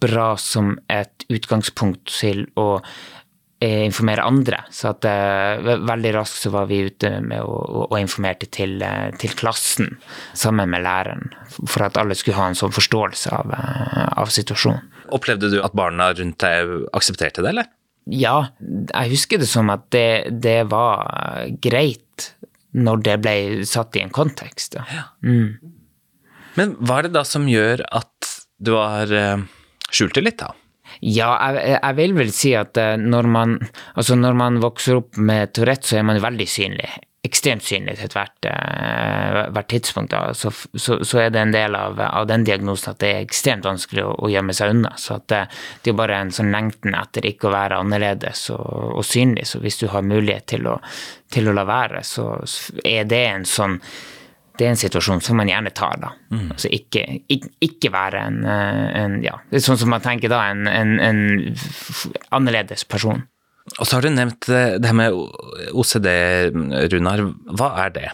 bra 0.00 0.32
som 0.38 0.76
et 0.90 1.26
utgangspunkt 1.32 2.10
til 2.20 2.44
å 2.58 2.68
eh, 3.60 3.84
informere 3.86 4.26
andre. 4.26 4.60
Så 4.74 4.92
at 4.92 5.06
eh, 5.08 5.62
veldig 5.62 6.12
raskt 6.14 6.44
så 6.44 6.52
var 6.54 6.68
vi 6.70 6.84
ute 6.88 7.16
med 7.24 7.42
å, 7.42 7.88
å, 7.88 7.98
informerte 7.98 8.50
til, 8.54 8.78
eh, 8.84 9.08
til, 9.18 9.34
klassen 9.38 9.96
sammen 10.38 10.70
med 10.74 10.84
læreren, 10.86 11.32
for 11.64 11.88
at 11.88 11.98
alle 12.00 12.18
skulle 12.18 12.38
ha 12.38 12.50
en 12.50 12.58
sånn 12.58 12.74
forståelse 12.74 13.34
av, 13.34 13.56
av 14.18 14.34
situasjonen. 14.34 14.94
Opplevde 15.14 15.50
du 15.54 15.60
at 15.64 15.76
barna 15.76 16.12
rundt 16.12 16.42
deg 16.44 16.88
aksepterte 16.96 17.42
det, 17.42 17.54
eller? 17.54 17.74
Ja, 18.08 18.36
jeg 18.58 19.12
husker 19.12 19.40
det 19.40 19.48
som 19.50 19.72
at 19.72 19.88
det, 19.94 20.30
det 20.42 20.62
var 20.70 21.48
greit 21.64 22.30
når 22.78 23.02
det 23.04 23.16
ble 23.24 23.34
satt 23.68 23.96
i 23.96 24.04
en 24.04 24.12
kontekst. 24.14 24.78
Ja. 24.78 25.10
Mm. 25.24 25.58
Men 26.58 26.74
hva 26.80 27.00
er 27.00 27.08
det 27.08 27.16
da 27.16 27.24
som 27.28 27.48
gjør 27.50 27.84
at 27.94 28.30
du 28.58 28.74
har 28.74 29.12
skjult 29.92 30.16
det 30.18 30.24
litt, 30.24 30.40
da? 30.40 30.54
Ja, 31.04 31.30
jeg, 31.54 31.76
jeg, 31.76 31.96
vil 31.98 32.14
vel 32.16 32.32
si 32.34 32.54
at 32.58 32.78
når 32.98 33.28
man, 33.30 33.58
altså 33.94 34.16
når 34.18 34.38
man 34.40 34.58
vokser 34.62 34.98
opp 34.98 35.20
med 35.20 35.52
Tourette, 35.54 35.86
så 35.86 36.00
er 36.00 36.08
man 36.08 36.20
veldig 36.22 36.48
synlig 36.50 36.88
ekstremt 37.26 37.64
synlig 37.66 37.96
til 37.98 38.06
ethvert 38.06 38.46
uh, 38.46 39.48
hvert 39.54 39.68
tidspunkt, 39.72 40.12
da, 40.14 40.34
så, 40.38 40.52
så, 40.52 41.00
så, 41.02 41.22
er 41.24 41.32
det 41.34 41.40
en 41.42 41.54
del 41.54 41.74
av, 41.74 41.98
av, 41.98 42.28
den 42.30 42.44
diagnosen 42.46 42.92
at 42.92 43.00
det 43.02 43.10
er 43.10 43.24
ekstremt 43.24 43.66
vanskelig 43.66 44.04
å, 44.06 44.12
å 44.22 44.30
gjemme 44.30 44.54
seg 44.54 44.74
unna. 44.76 44.92
Så 45.00 45.18
det, 45.26 45.44
det, 45.82 45.92
er 45.92 45.98
bare 45.98 46.20
en 46.22 46.30
sånn 46.34 46.52
lengten 46.54 46.94
etter 46.94 47.26
ikke 47.26 47.50
å 47.50 47.54
være 47.56 47.80
annerledes 47.82 48.44
og, 48.54 48.68
og 49.00 49.06
synlig. 49.06 49.48
Så 49.50 49.62
hvis 49.64 49.80
du 49.82 49.88
har 49.92 50.06
mulighet 50.06 50.46
til 50.54 50.70
å, 50.70 50.76
til 51.32 51.50
å 51.50 51.56
la 51.56 51.66
være, 51.68 52.04
så 52.06 52.30
er 52.86 53.10
det 53.10 53.24
en 53.32 53.48
sånn 53.48 53.80
det 54.58 54.66
er 54.66 54.72
en 54.72 54.80
situasjon 54.80 55.20
som 55.22 55.38
man 55.38 55.46
gjerne 55.46 55.70
tar, 55.70 56.00
da. 56.02 56.08
Mm. 56.34 56.48
Altså 56.50 56.70
ikke, 56.74 57.04
ikke, 57.30 57.50
ikke, 57.62 57.90
være 57.94 58.24
en, 58.26 58.38
en, 58.42 59.12
Ja, 59.22 59.36
det 59.50 59.60
er 59.60 59.62
sånn 59.62 59.78
som 59.78 59.92
man 59.94 60.02
tenker 60.02 60.32
da, 60.32 60.40
en, 60.50 60.66
en, 60.66 60.96
en 60.98 61.20
annerledes 62.34 62.82
person. 62.90 63.22
Og 63.76 63.84
så 63.84 63.98
har 63.98 64.06
du 64.06 64.10
nevnt 64.14 64.48
det 64.48 64.86
her 64.86 64.96
med 64.96 65.14
OCD, 65.72 66.08
Runar. 66.92 67.26
Hva 67.52 67.74
er 67.84 67.94
det? 67.96 68.08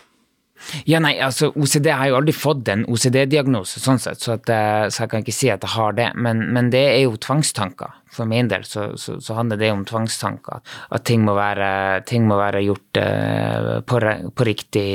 Ja, 0.89 1.01
nei, 1.03 1.15
altså 1.23 1.51
OCD 1.53 1.91
har 1.93 2.09
jo 2.09 2.19
aldri 2.19 2.35
fått 2.37 2.69
en 2.73 2.85
OCD-diagnose, 2.91 3.81
sånn 3.83 4.01
sett, 4.01 4.23
så, 4.23 4.39
at, 4.39 4.49
så, 4.49 5.03
jeg 5.03 5.13
kan 5.13 5.25
ikke 5.25 5.37
si 5.37 5.51
at 5.53 5.65
jeg 5.65 5.75
har 5.75 5.97
det. 5.99 6.09
Men, 6.17 6.45
men 6.57 6.71
det 6.73 6.83
er 6.95 7.03
jo 7.05 7.19
tvangstanker. 7.21 7.99
For 8.15 8.31
min 8.31 8.49
del 8.51 8.65
så, 8.69 8.93
så, 9.01 9.19
så 9.23 9.37
handler 9.39 9.61
det 9.61 9.73
om 9.75 9.85
tvangstanker. 9.89 10.63
At 10.95 11.07
ting 11.09 11.25
må 11.27 11.35
være, 11.37 12.05
ting 12.09 12.29
må 12.31 12.39
være 12.41 12.63
gjort 12.65 13.03
uh, 13.03 13.75
på, 13.87 14.01
på 14.35 14.49
riktig 14.49 14.89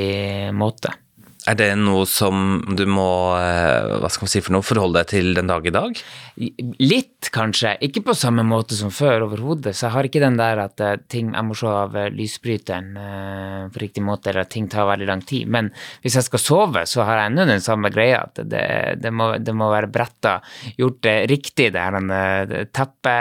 måte. 0.56 0.94
Er 1.48 1.56
det 1.56 1.70
noe 1.80 2.04
som 2.08 2.60
du 2.76 2.82
må 2.90 3.08
hva 3.40 4.08
skal 4.12 4.26
man 4.26 4.32
si 4.32 4.42
for 4.44 4.54
noe, 4.54 4.66
forholde 4.66 5.00
deg 5.00 5.08
til 5.08 5.30
den 5.36 5.48
dag 5.48 5.64
i 5.66 5.72
dag? 5.72 6.00
Litt, 6.80 7.30
kanskje. 7.32 7.74
Ikke 7.84 8.02
på 8.04 8.14
samme 8.16 8.44
måte 8.46 8.76
som 8.76 8.92
før 8.92 9.24
overhodet. 9.26 9.72
Så 9.76 9.86
jeg 9.86 9.94
har 9.94 10.08
ikke 10.08 10.22
den 10.22 10.36
der 10.40 10.60
at 10.66 10.82
ting, 11.12 11.32
jeg 11.32 11.46
må 11.46 11.56
se 11.56 11.68
av 11.70 11.96
lysbryteren 12.12 12.92
på 13.72 13.82
riktig 13.82 14.04
måte, 14.04 14.30
eller 14.30 14.44
at 14.44 14.52
ting 14.52 14.68
tar 14.70 14.88
veldig 14.88 15.08
lang 15.08 15.24
tid. 15.26 15.48
Men 15.52 15.70
hvis 16.04 16.18
jeg 16.18 16.28
skal 16.28 16.42
sove, 16.44 16.84
så 16.88 17.04
har 17.08 17.22
jeg 17.22 17.32
ennå 17.32 17.46
den 17.48 17.64
samme 17.64 17.92
greia. 17.92 18.22
At 18.28 18.42
det, 18.44 18.64
det, 19.00 19.12
må, 19.14 19.32
det 19.40 19.56
må, 19.56 19.70
være 19.72 19.90
bretta, 19.92 20.36
gjort 20.76 21.00
det 21.06 21.16
riktig, 21.32 21.70
det 21.74 21.86
her 21.86 22.68
teppe, 22.72 23.16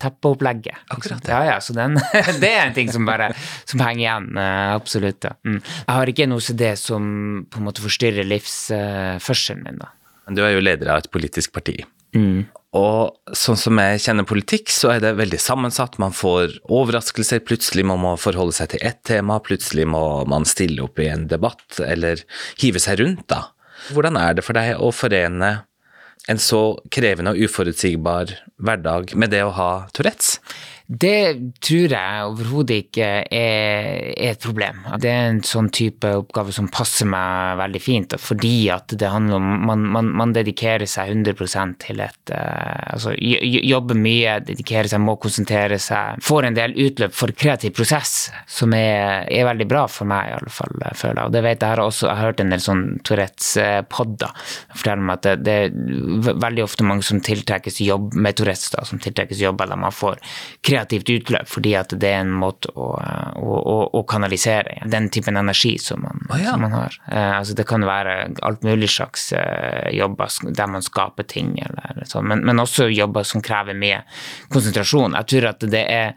teppeopplegget. 0.00 0.86
Akkurat 0.90 1.22
det. 1.22 1.34
Ja, 1.34 1.42
ja, 1.52 1.56
så 1.62 1.76
den, 1.76 1.98
det 2.42 2.50
er 2.50 2.64
en 2.66 2.76
ting 2.76 2.90
som 2.92 3.06
bare 3.08 3.30
som 3.64 3.82
henger 3.84 4.02
igjen. 4.04 4.30
Absolutt. 4.74 5.30
Ja. 5.30 5.36
Mm. 5.46 5.60
Jeg 5.62 5.98
har 6.00 6.14
ikke 6.14 6.26
en 6.26 6.36
OCD 6.38 6.66
som 6.80 7.10
på 7.50 7.59
en 7.62 7.68
måte 7.68 7.84
forstyrre 7.84 8.26
livsførselen 8.26 9.64
min, 9.66 9.80
da. 9.82 9.92
Du 10.30 10.44
er 10.44 10.54
jo 10.54 10.62
leder 10.62 10.92
av 10.92 11.02
et 11.02 11.10
politisk 11.10 11.52
parti. 11.56 11.80
Mm. 12.14 12.46
Og 12.78 13.34
sånn 13.34 13.58
som 13.58 13.78
jeg 13.82 14.02
kjenner 14.04 14.26
politikk, 14.26 14.70
så 14.70 14.92
er 14.94 15.00
det 15.02 15.16
veldig 15.18 15.40
sammensatt. 15.42 15.98
Man 16.02 16.14
får 16.14 16.60
overraskelser. 16.70 17.42
Plutselig 17.46 17.84
må 17.86 17.96
man 17.98 18.20
forholde 18.20 18.54
seg 18.54 18.72
til 18.74 18.84
ett 18.86 19.00
tema, 19.08 19.40
plutselig 19.42 19.88
må 19.90 20.04
man 20.30 20.46
stille 20.46 20.84
opp 20.86 21.02
i 21.02 21.08
en 21.10 21.26
debatt, 21.30 21.80
eller 21.82 22.22
hive 22.62 22.82
seg 22.82 23.02
rundt, 23.02 23.26
da. 23.30 23.48
Hvordan 23.90 24.18
er 24.20 24.36
det 24.38 24.46
for 24.46 24.58
deg 24.58 24.78
å 24.78 24.92
forene 24.94 25.50
en 26.30 26.38
så 26.38 26.76
krevende 26.92 27.32
og 27.32 27.48
uforutsigbar 27.48 28.36
hverdag 28.60 29.16
med 29.18 29.32
det 29.34 29.42
å 29.46 29.54
ha 29.56 29.70
Tourettes? 29.96 30.36
Det 30.90 31.52
tror 31.62 31.92
jeg 31.94 32.22
overhodet 32.26 32.76
ikke 32.82 33.06
er, 33.06 33.26
er, 33.30 34.30
et 34.32 34.40
problem. 34.42 34.80
Det 34.98 35.06
er 35.06 35.28
en 35.28 35.42
sånn 35.46 35.68
type 35.70 36.08
oppgave 36.18 36.50
som 36.50 36.66
passer 36.72 37.06
meg 37.06 37.60
veldig 37.60 37.82
fint, 37.82 38.16
fordi 38.18 38.54
at 38.74 38.90
det 38.98 39.10
handler 39.12 39.38
om 39.38 39.46
man, 39.68 39.84
man, 39.94 40.08
man 40.18 40.34
dedikerer 40.34 40.90
seg 40.90 41.12
100 41.14 41.76
til 41.78 42.02
et 42.02 42.32
uh, 42.34 42.90
Altså 42.90 43.12
jobber 43.14 43.94
mye, 43.94 44.40
dedikerer 44.42 44.88
seg, 44.90 45.02
må 45.04 45.14
konsentrere 45.22 45.78
seg. 45.78 46.18
Får 46.26 46.48
en 46.48 46.58
del 46.58 46.74
utløp 46.74 47.14
for 47.14 47.30
kreativ 47.38 47.76
prosess, 47.76 48.32
som 48.50 48.74
er, 48.74 49.28
er 49.30 49.46
veldig 49.46 49.68
bra 49.70 49.84
for 49.86 50.10
meg, 50.10 50.32
i 50.32 50.34
alle 50.40 50.50
fall, 50.50 50.74
føler 50.98 51.20
jeg. 51.20 51.28
Og 51.28 51.36
det 51.36 51.44
vet 51.46 51.62
jeg, 51.62 51.70
har 51.70 51.84
også 51.84 52.08
jeg 52.08 52.16
har 52.16 52.30
hørt 52.32 52.42
en 52.42 52.50
del 52.50 52.64
sånn 52.64 52.84
Tourettes-podder 53.06 54.50
forteller 54.74 55.06
meg 55.06 55.20
at 55.20 55.28
det, 55.28 55.36
det, 55.46 55.56
er 56.34 56.42
veldig 56.42 56.66
ofte 56.66 56.86
mange 56.88 57.06
som 57.06 57.22
tiltrekkes 57.22 57.78
jobb 57.86 58.18
med 58.18 58.40
Tourettes, 58.40 58.72
da, 58.74 58.82
som 58.88 58.98
tiltrekkes 59.02 59.42
jobb 59.44 59.62
eller 59.62 59.78
man 59.78 59.94
får 59.94 60.18
kreativ 60.66 60.79
kreativt 60.80 61.10
utløp, 61.10 61.48
fordi 61.48 61.74
at 61.78 61.92
det 62.00 62.08
er 62.08 62.22
en 62.24 62.32
måte 62.32 62.70
å, 62.74 62.90
å, 63.36 63.56
å, 63.58 63.76
å 63.98 64.02
kanalisere 64.08 64.80
den 64.90 65.10
typen 65.12 65.36
energi 65.36 65.76
som 65.78 66.02
man, 66.02 66.22
oh, 66.30 66.38
ja. 66.40 66.54
som 66.54 66.64
man 66.64 66.76
har. 66.76 66.96
Eh, 67.10 67.38
altså 67.38 67.56
det 67.58 67.66
kan 67.68 67.84
være 67.86 68.16
alt 68.46 68.64
mulig 68.66 68.90
slags 68.90 69.32
eh, 69.32 69.90
jobber 69.96 70.30
der 70.56 70.70
man 70.70 70.84
skaper 70.84 71.26
ting, 71.28 71.56
eller 71.60 72.06
sånn, 72.08 72.28
men, 72.30 72.44
men, 72.46 72.60
også 72.60 72.88
jobber 72.90 73.26
som 73.26 73.42
krever 73.42 73.76
mye 73.76 74.02
konsentrasjon. 74.52 75.16
Jeg 75.20 75.30
tror 75.32 75.52
at 75.54 75.70
det 75.70 75.84
er 75.90 76.16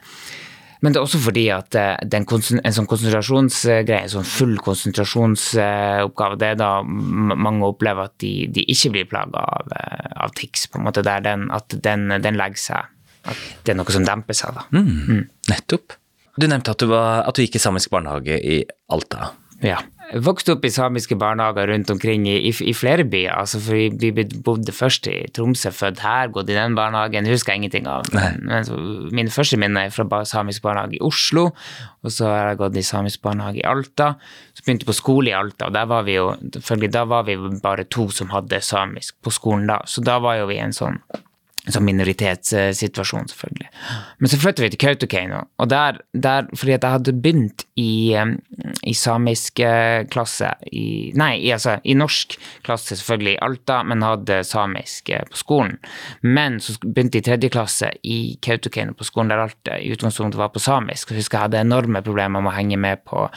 men 0.84 0.92
det 0.92 1.00
er 1.00 1.06
også 1.06 1.22
fordi 1.24 1.46
at 1.56 1.76
eh, 1.80 1.94
den, 2.12 2.26
en 2.28 2.74
sånn 2.76 2.88
konsentrasjonsgreie, 2.92 4.02
en 4.02 4.12
sånn 4.12 4.28
full 4.28 4.58
konsentrasjonsoppgave, 4.66 6.40
det 6.42 6.50
er 6.52 6.58
da 6.60 6.72
mange 6.84 7.70
opplever 7.70 8.10
at 8.10 8.18
de, 8.20 8.50
de 8.52 8.66
ikke 8.68 8.92
blir 8.92 9.08
plaga 9.08 9.46
av, 9.62 9.72
eh, 9.80 10.10
av 10.26 10.36
tics, 10.36 10.68
på 10.68 10.82
en 10.82 10.90
måte 10.90 11.06
der 11.08 11.24
den, 11.24 11.48
at 11.56 11.72
den, 11.88 12.10
den 12.24 12.40
legger 12.40 12.60
seg 12.66 12.92
at 13.24 13.44
det 13.64 13.74
er 13.74 13.80
noe 13.80 13.96
som 13.96 14.08
demper 14.08 14.38
seg, 14.38 14.58
da. 14.58 14.66
Mm, 14.76 14.90
mm. 14.90 15.24
Nettopp. 15.52 15.98
Du 16.40 16.50
nevnte 16.50 16.74
at 16.74 16.82
du, 16.82 16.90
var, 16.90 17.24
at 17.28 17.38
du, 17.38 17.44
gikk 17.46 17.60
i 17.60 17.62
samisk 17.62 17.94
barnehage 17.94 18.40
i 18.42 18.64
Alta. 18.94 19.32
Ja. 19.64 19.80
Jeg 20.14 20.22
vokste 20.28 20.54
opp 20.54 20.66
i 20.68 20.70
samiske 20.74 21.16
barnehager 21.18 21.70
rundt 21.72 21.90
omkring 21.94 22.26
i, 22.28 22.36
i, 22.50 22.52
i 22.52 22.74
flere 22.76 23.06
byer. 23.08 23.32
altså 23.40 23.62
for 23.64 23.80
Vi, 24.02 24.10
vi 24.12 24.26
bodde 24.46 24.74
først 24.76 25.08
i 25.10 25.16
Tromsø, 25.34 25.72
født 25.74 26.04
her, 26.04 26.28
gått 26.36 26.52
i 26.52 26.58
den 26.58 26.76
barnehagen, 26.76 27.30
husker 27.30 27.54
jeg 27.54 27.64
ingenting 27.64 27.88
av. 27.90 28.10
Men, 28.14 28.44
men 28.50 29.16
mine 29.16 29.34
første 29.34 29.58
minner 29.58 29.88
er 29.88 29.96
fra 29.96 30.24
samisk 30.28 30.66
barnehage 30.66 31.00
i 31.00 31.04
Oslo, 31.06 31.48
og 32.04 32.14
så 32.14 32.30
har 32.30 32.52
jeg 32.52 32.62
gått 32.62 32.78
i 32.78 32.86
samisk 32.86 33.24
barnehage 33.24 33.64
i 33.64 33.68
Alta. 33.70 34.14
Så 34.54 34.66
begynte 34.66 34.86
jeg 34.86 34.92
på 34.92 35.00
skole 35.00 35.32
i 35.32 35.38
Alta, 35.38 35.72
og 35.72 35.78
der 35.78 35.90
var 35.90 36.06
vi 36.10 36.20
jo 36.20 36.34
da 36.94 37.06
var 37.10 37.30
vi 37.30 37.40
bare 37.64 37.88
to 37.88 38.10
som 38.12 38.34
hadde 38.36 38.62
samisk 38.62 39.16
på 39.24 39.34
skolen 39.34 39.70
da. 39.72 39.80
Så 39.88 40.04
da 40.04 40.20
var 40.22 40.42
jo 40.42 40.50
vi 40.52 40.60
en 40.62 40.76
sånn 40.76 41.00
som 41.72 41.86
minoritetssituasjon, 41.88 43.30
selvfølgelig. 43.32 43.70
Men 44.20 44.32
så 44.32 44.40
flytter 44.40 44.66
vi 44.66 44.70
til 44.74 44.82
Kautokeino, 44.82 45.38
og 45.64 45.70
der, 45.72 46.02
der, 46.12 46.50
fordi 46.60 46.74
at 46.76 46.84
jeg 46.84 46.98
hadde 46.98 47.14
begynt 47.24 47.64
i, 47.80 48.18
i 48.84 48.94
samisk 48.98 49.62
eh, 49.64 50.04
klasse 50.12 50.52
i, 50.72 51.14
Nei, 51.16 51.38
i, 51.40 51.54
altså 51.56 51.78
i 51.88 51.96
norsk 51.96 52.36
klasse, 52.68 52.98
selvfølgelig, 53.00 53.38
i 53.38 53.42
Alta, 53.48 53.80
men 53.88 54.04
hadde 54.04 54.42
samisk 54.48 55.14
eh, 55.16 55.24
på 55.32 55.40
skolen. 55.40 55.78
Men 56.22 56.60
så 56.64 56.76
begynte 56.84 57.22
jeg 57.22 57.24
i 57.24 57.30
tredje 57.30 57.54
klasse 57.54 57.94
i 58.04 58.20
Kautokeino, 58.44 58.98
på 59.00 59.08
skolen 59.08 59.32
der 59.32 59.46
alt 59.46 59.74
i 59.78 59.94
utgangspunktet 59.96 60.42
var 60.42 60.52
på 60.52 60.64
samisk. 60.64 61.14
Jeg 61.14 61.24
husker 61.24 61.40
jeg 61.40 61.48
hadde 61.48 61.64
enorme 61.64 62.04
problemer 62.04 62.44
med 62.44 62.52
å 62.52 62.58
henge 62.58 62.82
med 62.82 63.06
på 63.08 63.30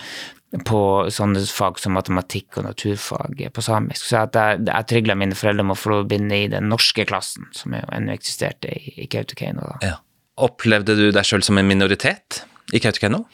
på 0.66 0.80
sånne 1.12 1.42
fag 1.50 1.80
som 1.82 1.96
matematikk 1.98 2.60
og 2.60 2.68
naturfag 2.68 3.40
på 3.52 3.64
samisk. 3.64 4.06
Så 4.06 4.22
jeg, 4.22 4.62
jeg 4.68 4.88
trygla 4.92 5.16
mine 5.18 5.36
foreldre 5.36 5.66
om 5.66 5.74
å 5.74 5.78
få 5.78 6.02
begynne 6.06 6.44
i 6.44 6.50
den 6.52 6.70
norske 6.70 7.06
klassen, 7.08 7.48
som 7.56 7.74
jo 7.74 7.82
ennå 7.92 8.14
eksisterte 8.14 8.70
i, 8.70 8.94
i 9.04 9.08
Kautokeino. 9.10 9.74
Ja. 9.84 9.98
Opplevde 10.46 10.96
du 10.98 11.08
deg 11.10 11.26
sjøl 11.26 11.44
som 11.44 11.58
en 11.58 11.68
minoritet 11.68 12.44
i 12.76 12.80
Kautokeino? 12.82 13.24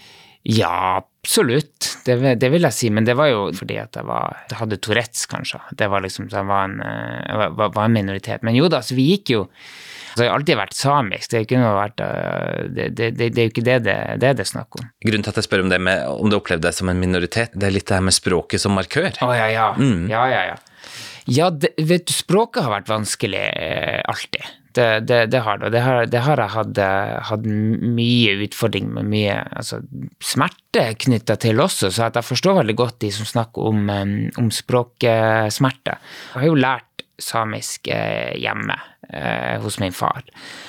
Ja, 0.43 0.99
absolutt. 0.99 1.93
Det, 2.07 2.17
det, 2.41 2.49
vil 2.51 2.67
jeg 2.67 2.75
si. 2.75 2.91
Men 2.91 3.07
det 3.07 3.15
var 3.19 3.31
jo 3.31 3.45
fordi 3.55 3.79
at 3.83 3.95
jeg, 3.99 4.09
var, 4.09 4.41
jeg 4.51 4.59
hadde 4.59 4.81
Tourettes, 4.83 5.29
kanskje. 5.31 5.61
Det 5.79 5.87
var 5.93 6.03
liksom, 6.03 6.31
så 6.33 6.41
jeg 6.41 6.51
var 6.51 6.67
en, 6.67 6.81
jeg 6.83 7.55
var, 7.61 7.75
var 7.77 7.85
en 7.85 7.95
minoritet. 7.95 8.43
Men 8.47 8.59
jo 8.59 8.71
da, 8.73 8.83
så 8.83 8.99
vi 8.99 9.13
gikk 9.13 9.37
jo 9.37 9.45
Altså, 10.13 10.27
jeg 10.27 10.31
har 10.31 10.39
alltid 10.39 10.59
vært 10.61 10.77
samisk, 10.77 11.31
det 11.33 11.41
er, 11.57 11.63
vært, 11.77 12.03
eh, 12.05 12.65
det, 12.69 12.89
det, 12.99 13.11
det, 13.17 13.31
det, 13.33 13.41
er 13.41 13.49
jo 13.49 13.53
ikke 13.55 13.65
det 13.65 13.79
det, 13.87 13.97
det 14.21 14.33
er 14.33 14.49
snakk 14.49 14.77
om. 14.77 14.91
Grunnen 15.07 15.25
til 15.25 15.33
at 15.33 15.41
jeg 15.41 15.49
spør 15.49 15.65
om 15.65 15.73
det 15.73 15.81
med 15.81 16.05
om 16.13 16.29
du 16.29 16.37
opplevde 16.37 16.69
deg 16.69 16.77
som 16.77 16.93
en 16.93 17.01
minoritet, 17.01 17.57
det 17.57 17.71
er 17.71 17.77
litt 17.79 17.89
det 17.89 17.97
her 17.97 18.05
med 18.05 18.17
språket 18.17 18.61
som 18.61 18.77
markør. 18.77 19.09
Å 19.17 19.31
oh, 19.31 19.33
ja, 19.37 19.49
ja. 19.49 19.71
Mm. 19.81 20.11
ja, 20.13 20.27
ja, 20.29 20.45
ja. 20.53 20.61
Ja, 21.31 21.49
vet 21.55 22.09
du, 22.09 22.13
språket 22.13 22.65
har 22.65 22.73
vært 22.75 22.91
vanskelig 22.91 23.47
eh, 23.55 24.01
alltid. 24.11 24.59
Det, 24.73 24.87
det, 25.05 25.19
det, 25.31 25.41
har 25.45 25.59
det. 25.61 25.71
Det 25.75 25.83
har, 25.85 26.07
det 26.09 26.23
har 26.25 26.41
jeg 26.41 26.53
hatt, 26.55 26.79
eh, 26.81 27.17
hatt, 27.29 27.45
mye 27.47 28.37
utfordring 28.47 28.89
med, 28.97 29.09
mye 29.13 29.37
altså, 29.53 29.83
smerte 30.25 30.87
knytta 31.05 31.37
til 31.41 31.61
også, 31.63 31.93
så 31.93 32.09
jeg 32.09 32.27
forstår 32.27 32.63
veldig 32.63 32.77
godt 32.81 32.99
de 33.05 33.13
som 33.15 33.29
snakker 33.29 33.69
om, 33.69 33.93
om 34.41 34.49
språksmerte. 34.53 35.99
Jeg 36.33 36.41
har 36.41 36.49
jo 36.49 36.59
lært 36.59 36.92
samisk 37.23 37.89
eh, 37.93 38.35
hjemme 38.41 38.77
eh, 39.13 39.61
hos 39.63 39.79
min 39.81 39.93
far. 39.93 40.25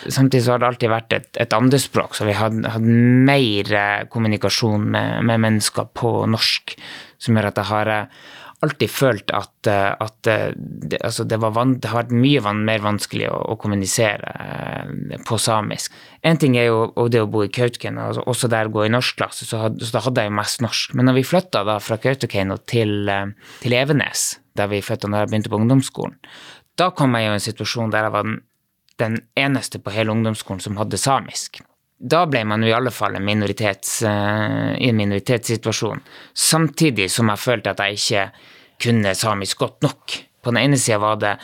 Samtidig 0.07 0.45
så 0.45 0.55
har 0.55 0.63
det 0.63 0.69
alltid 0.71 0.93
vært 0.93 1.17
et, 1.17 1.31
et 1.41 1.57
andrespråk, 1.57 2.15
så 2.17 2.27
vi 2.27 2.37
hadde, 2.37 2.67
hadde 2.75 2.99
mer 3.27 3.73
eh, 3.79 4.05
kommunikasjon 4.13 4.87
med, 4.93 5.25
med, 5.29 5.43
mennesker 5.47 5.91
på 5.97 6.15
norsk, 6.29 6.77
som 7.21 7.37
gjør 7.37 7.51
at 7.51 7.61
jeg 7.61 7.71
har 7.71 7.93
eh, 7.93 8.23
alltid 8.63 8.91
følt 8.91 9.31
at, 9.35 9.67
at 9.67 10.13
det, 10.23 10.95
altså 11.03 11.25
det, 11.27 11.35
van, 11.43 11.73
det, 11.83 11.89
har 11.91 12.05
vært 12.05 12.13
mye 12.15 12.39
van, 12.45 12.61
mer 12.63 12.79
vanskelig 12.85 13.25
å, 13.27 13.41
å 13.51 13.57
kommunisere 13.59 15.17
på 15.27 15.35
samisk. 15.35 15.91
En 16.23 16.39
ting 16.39 16.55
er 16.55 16.69
jo 16.69 17.09
det 17.11 17.19
å 17.19 17.27
bo 17.27 17.41
i 17.43 17.51
Kautokeino, 17.51 18.05
altså 18.05 18.23
også 18.23 18.47
der 18.53 18.71
gå 18.71 18.85
i 18.85 18.93
norskklasse, 18.93 19.49
så, 19.49 19.65
had, 19.65 19.83
så 19.83 19.97
da 19.97 20.05
hadde 20.05 20.23
jeg 20.23 20.31
jo 20.31 20.37
mest 20.39 20.63
norsk. 20.63 20.95
Men 20.95 21.11
når 21.11 21.19
vi 21.19 21.25
flytta 21.27 21.65
fra 21.83 21.99
Kautokeino 22.07 22.55
til, 22.63 23.11
til 23.59 23.75
Evenes, 23.75 24.29
der 24.57 24.69
vi 24.71 24.81
flytta 24.85 25.09
når 25.09 25.23
jeg 25.23 25.31
begynte 25.31 25.51
på 25.51 25.59
ungdomsskolen, 25.61 26.17
da 26.79 26.89
kom 26.95 27.15
jeg 27.17 27.27
i 27.27 27.33
en 27.33 27.43
situasjon 27.43 27.93
der 27.93 28.07
jeg 28.07 28.15
var 28.15 28.25
den, 28.27 28.39
den 29.01 29.19
eneste 29.37 29.81
på 29.81 29.93
hele 29.93 30.13
ungdomsskolen 30.13 30.61
som 30.63 30.79
hadde 30.79 30.99
samisk. 31.01 31.61
Da 32.03 32.25
ble 32.27 32.41
man 32.47 32.63
jo 32.65 32.71
i 32.71 32.75
alle 32.75 32.91
fall 32.91 33.15
en 33.15 33.25
minoritets, 33.25 34.01
uh, 34.03 34.73
i 34.75 34.89
en 34.89 34.97
minoritetssituasjon, 34.97 36.01
samtidig 36.33 37.07
som 37.13 37.29
jeg 37.31 37.43
følte 37.43 37.71
at 37.71 37.83
jeg 37.83 37.99
ikke 37.99 38.25
kunne 38.83 39.13
samisk 39.15 39.61
godt 39.63 39.85
nok. 39.85 40.17
På 40.43 40.51
den 40.51 40.65
ene 40.65 40.79
sida 40.81 40.99
var 40.99 41.21
det 41.21 41.37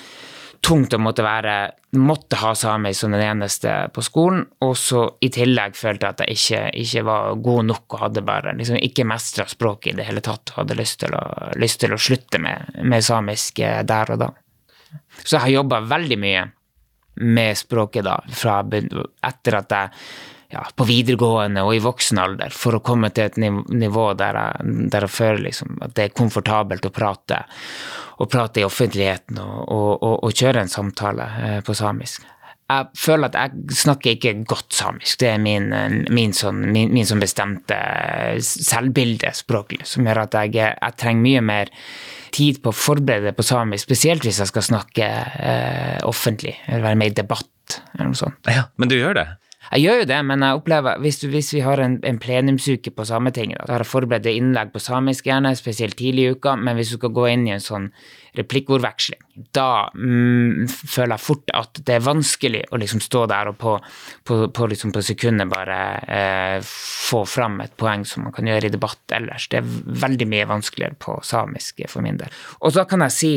tungt 0.65 0.93
å 0.93 0.99
måtte 1.01 1.23
være 1.25 1.55
måtte 1.97 2.37
ha 2.37 2.51
samisk 2.57 3.01
som 3.01 3.13
den 3.15 3.23
eneste 3.25 3.71
på 3.93 4.03
skolen, 4.05 4.43
og 4.61 4.75
så 4.77 5.05
i 5.25 5.31
tillegg 5.33 5.77
følte 5.77 6.05
jeg 6.05 6.15
at 6.15 6.23
jeg 6.23 6.35
ikke, 6.37 6.61
ikke 6.83 7.03
var 7.07 7.39
god 7.47 7.69
nok 7.71 7.95
og 7.95 8.03
hadde 8.03 8.25
bare 8.27 8.53
liksom 8.57 8.77
ikke 8.77 9.07
mestra 9.09 9.47
språket 9.49 9.93
i 9.93 9.97
det 9.97 10.05
hele 10.09 10.21
tatt 10.25 10.53
og 10.53 10.61
hadde 10.61 10.77
lyst 10.77 10.99
til 11.01 11.15
å, 11.17 11.23
lyst 11.57 11.81
til 11.81 11.95
å 11.95 12.01
slutte 12.01 12.41
med, 12.43 12.77
med 12.83 13.05
samisk 13.05 13.63
eh, 13.65 13.81
der 13.87 14.13
og 14.13 14.21
da. 14.21 14.29
Så 15.23 15.35
jeg 15.35 15.43
har 15.45 15.55
jobba 15.59 15.81
veldig 15.89 16.19
mye 16.21 16.45
med 17.19 17.57
språket 17.57 18.05
da, 18.05 18.19
fra 18.31 18.61
etter 18.63 19.57
at 19.59 19.73
jeg 19.75 19.91
ja, 20.49 20.63
på 20.75 20.87
videregående 20.89 21.63
og 21.65 21.75
i 21.75 21.83
voksen 21.83 22.19
alder, 22.21 22.53
for 22.55 22.77
å 22.79 22.83
komme 22.85 23.11
til 23.13 23.29
et 23.29 23.37
nivå 23.39 24.07
der 24.17 24.39
jeg, 24.39 24.73
der 24.89 25.05
jeg 25.05 25.13
føler 25.13 25.45
liksom 25.45 25.77
at 25.85 25.93
det 25.97 26.07
er 26.07 26.17
komfortabelt 26.17 26.87
å 26.89 26.93
prate, 26.93 27.43
å 28.17 28.27
prate 28.29 28.63
i 28.63 28.65
offentligheten 28.67 29.37
og, 29.43 29.61
og, 29.67 29.91
og, 29.95 30.15
og 30.25 30.35
kjøre 30.35 30.65
en 30.65 30.71
samtale 30.71 31.29
eh, 31.45 31.57
på 31.65 31.77
samisk. 31.77 32.25
Jeg 32.69 33.01
føler 33.01 33.31
at 33.31 33.37
jeg 33.37 33.77
snakker 33.79 34.13
ikke 34.13 34.33
godt 34.49 34.75
samisk. 34.77 35.17
Det 35.23 35.31
er 35.31 35.39
min, 35.41 35.71
min, 36.13 36.33
sånn, 36.37 36.59
min, 36.69 36.91
min 36.93 37.07
sånn 37.09 37.21
bestemte 37.21 37.77
selvbilde 38.45 39.31
språklig, 39.33 39.81
som 39.89 40.05
gjør 40.05 40.21
at 40.27 40.37
jeg, 40.37 40.53
jeg 40.75 40.97
trenger 41.01 41.23
mye 41.23 41.41
mer 41.45 41.73
tid 42.33 42.59
på 42.61 42.69
å 42.69 42.77
forberede 42.77 43.33
på 43.33 43.45
samisk, 43.45 43.87
spesielt 43.87 44.25
hvis 44.25 44.41
jeg 44.43 44.51
skal 44.51 44.65
snakke 44.65 45.07
eh, 45.41 45.97
offentlig, 46.05 46.53
eller 46.67 46.85
være 46.91 47.01
med 47.01 47.13
i 47.13 47.21
debatt, 47.23 47.79
eller 47.95 48.11
noe 48.11 48.21
sånt. 48.21 48.37
Ja, 48.53 48.67
Men 48.77 48.93
du 48.93 48.97
gjør 48.99 49.17
det? 49.17 49.27
Jeg 49.69 49.83
gjør 49.83 49.97
jo 50.01 50.05
det, 50.07 50.17
men 50.25 50.41
jeg 50.41 50.57
opplever, 50.57 51.01
hvis, 51.03 51.19
hvis 51.29 51.49
vi 51.53 51.59
har 51.61 51.81
en, 51.83 51.97
en 52.07 52.19
plenumsuke 52.21 52.93
på 52.95 53.05
Sametinget, 53.05 53.59
da 53.67 53.75
har 53.75 53.83
jeg 53.83 53.91
forberedt 53.91 54.29
innlegg 54.31 54.71
på 54.73 54.81
samisk 54.81 55.27
gjerne, 55.27 55.51
spesielt 55.59 55.97
tidlig 55.99 56.25
i 56.25 56.31
uka, 56.33 56.55
men 56.57 56.79
hvis 56.79 56.93
du 56.93 56.95
skal 56.95 57.13
gå 57.13 57.27
inn 57.33 57.43
i 57.45 57.53
en 57.53 57.61
sånn 57.63 57.89
replikkordveksling, 58.39 59.21
da 59.53 59.89
mm, 59.93 60.65
føler 60.69 61.13
jeg 61.13 61.25
fort 61.25 61.53
at 61.59 61.81
det 61.85 61.97
er 61.97 62.07
vanskelig 62.07 62.63
å 62.71 62.79
liksom 62.81 63.03
stå 63.03 63.25
der 63.29 63.51
og 63.51 63.59
på, 63.61 63.75
på, 64.25 64.41
på, 64.55 64.69
liksom 64.73 64.95
på 64.95 65.03
sekundet 65.05 65.51
bare 65.51 65.79
eh, 66.07 66.57
få 66.65 67.25
fram 67.29 67.59
et 67.65 67.75
poeng 67.79 68.07
som 68.07 68.25
man 68.25 68.35
kan 68.35 68.49
gjøre 68.49 68.71
i 68.71 68.73
debatt 68.73 69.17
ellers. 69.19 69.49
Det 69.51 69.59
er 69.59 69.73
veldig 70.05 70.29
mye 70.33 70.49
vanskeligere 70.49 70.97
på 71.03 71.19
samisk 71.25 71.83
for 71.91 72.05
min 72.05 72.17
del. 72.21 72.31
Og 72.63 72.73
så 72.73 72.87
kan 72.89 73.05
jeg 73.05 73.17
si 73.19 73.33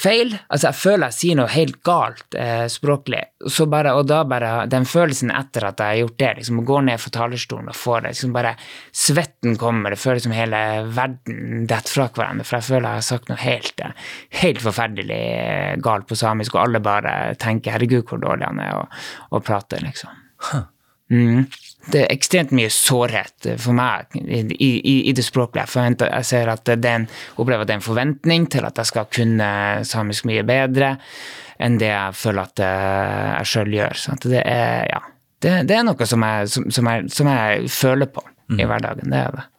feil. 0.00 0.32
Altså, 0.48 0.70
jeg 0.70 0.78
føler 0.80 1.10
jeg 1.10 1.16
sier 1.18 1.38
noe 1.38 1.52
helt 1.52 1.78
galt 1.86 2.36
eh, 2.38 2.64
språklig. 2.72 3.22
Bare, 3.70 3.94
og 3.96 4.08
da 4.08 4.22
bare 4.28 4.52
den 4.70 4.86
følelsen 4.88 5.32
etter 5.34 5.68
at 5.68 5.80
jeg 5.80 5.94
har 5.94 6.00
gjort 6.02 6.18
det, 6.22 6.32
liksom 6.40 6.62
å 6.62 6.66
gå 6.70 6.80
ned 6.88 7.02
fra 7.02 7.14
talerstolen 7.18 7.70
og 7.72 7.78
få 7.78 8.00
det, 8.00 8.14
liksom 8.14 8.34
bare 8.36 8.54
Svetten 8.96 9.56
kommer, 9.60 9.94
det 9.94 10.00
føles 10.00 10.26
som 10.26 10.34
hele 10.34 10.60
verden 10.96 11.68
detter 11.70 11.96
fra 11.96 12.08
hverandre, 12.08 12.46
for 12.46 12.58
jeg 12.58 12.68
føler 12.70 12.88
jeg 12.88 13.02
har 13.02 13.08
sagt 13.10 13.30
noe 13.30 13.40
helt, 13.40 13.84
eh, 13.84 14.10
helt 14.42 14.64
forferdelig 14.64 15.22
eh, 15.36 15.78
galt 15.84 16.08
på 16.10 16.18
samisk, 16.18 16.56
og 16.56 16.66
alle 16.66 16.84
bare 16.84 17.14
tenker 17.40 17.76
'herregud, 17.76 18.04
hvor 18.08 18.22
dårlig 18.22 18.48
han 18.48 18.60
er', 18.64 18.76
og, 18.82 19.00
og 19.30 19.46
prater, 19.46 19.82
liksom. 19.84 20.20
Mm. 21.10 21.46
Det 21.90 22.02
er 22.04 22.12
ekstremt 22.12 22.52
mye 22.54 22.70
sårhet 22.70 23.48
for 23.58 23.74
meg 23.74 24.12
i, 24.20 24.42
i, 24.52 24.96
i 25.10 25.14
det 25.16 25.24
språklige. 25.26 25.64
Jeg, 25.64 25.72
forventer, 25.72 26.10
jeg 26.12 26.28
ser 26.28 26.50
at 26.52 26.68
er 26.76 27.06
opplever 27.40 27.64
at 27.64 27.70
det 27.70 27.76
er 27.76 27.80
en 27.80 27.86
forventning 27.86 28.46
til 28.52 28.66
at 28.68 28.78
jeg 28.78 28.90
skal 28.90 29.08
kunne 29.10 29.50
samisk 29.88 30.28
mye 30.30 30.44
bedre 30.46 30.94
enn 31.60 31.78
det 31.80 31.90
jeg 31.90 32.16
føler 32.16 32.46
at 32.46 32.62
eh, 32.64 33.30
jeg 33.34 33.50
sjøl 33.52 33.72
gjør. 33.74 34.04
Det 34.22 34.42
er, 34.44 34.84
ja, 34.88 35.00
det, 35.42 35.54
det, 35.68 35.76
er 35.76 35.88
noe 35.88 36.08
som 36.08 36.24
jeg, 36.24 36.52
som, 36.52 36.68
som 36.72 36.92
jeg, 36.92 37.10
som 37.12 37.32
jeg 37.32 37.72
føler 37.74 38.12
på 38.12 38.24
i 38.56 38.66
hverdagen. 38.66 39.10
Det 39.12 39.24
er 39.24 39.34
det. 39.36 39.49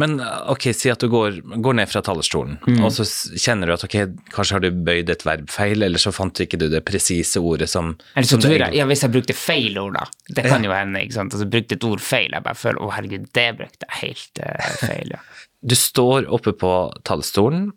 Men 0.00 0.16
ok, 0.20 0.68
si 0.76 0.90
at 0.92 1.02
du 1.02 1.08
går, 1.12 1.40
går 1.64 1.76
ned 1.78 1.90
fra 1.90 2.02
talerstolen, 2.04 2.56
mm. 2.64 2.80
og 2.86 2.92
så 2.94 3.06
kjenner 3.38 3.68
du 3.68 3.74
at 3.74 3.84
ok, 3.84 3.96
kanskje 4.34 4.56
har 4.56 4.64
du 4.64 4.82
bøyd 4.88 5.12
et 5.12 5.24
verb 5.26 5.50
feil, 5.52 5.84
eller 5.84 6.02
så 6.02 6.12
fant 6.14 6.34
du 6.34 6.44
ikke 6.44 6.60
du 6.60 6.68
det 6.72 6.84
presise 6.88 7.42
ordet 7.42 7.70
som 7.72 7.94
Eller 8.14 8.28
så 8.30 8.40
tror 8.40 8.56
jeg, 8.56 8.76
ja, 8.78 8.86
hvis 8.88 9.04
jeg 9.04 9.14
brukte 9.14 9.36
feil 9.36 9.78
ord, 9.80 9.98
da. 9.98 10.06
Det 10.28 10.46
kan 10.46 10.64
ja. 10.64 10.70
jo 10.70 10.76
hende, 10.76 11.02
ikke 11.04 11.18
sant. 11.18 11.36
Altså 11.36 11.50
brukte 11.50 11.78
et 11.78 11.88
ord 11.88 12.04
feil, 12.04 12.32
jeg 12.32 12.46
bare 12.46 12.58
føler 12.58 12.82
å 12.84 12.92
herregud, 12.94 13.28
det 13.36 13.48
brukte 13.60 13.88
jeg 13.88 14.00
helt 14.04 14.42
uh, 14.44 14.72
feil, 14.84 15.14
ja. 15.16 15.22
du 15.70 15.74
står 15.74 16.28
oppe 16.32 16.54
på 16.56 16.72
talerstolen, 17.08 17.70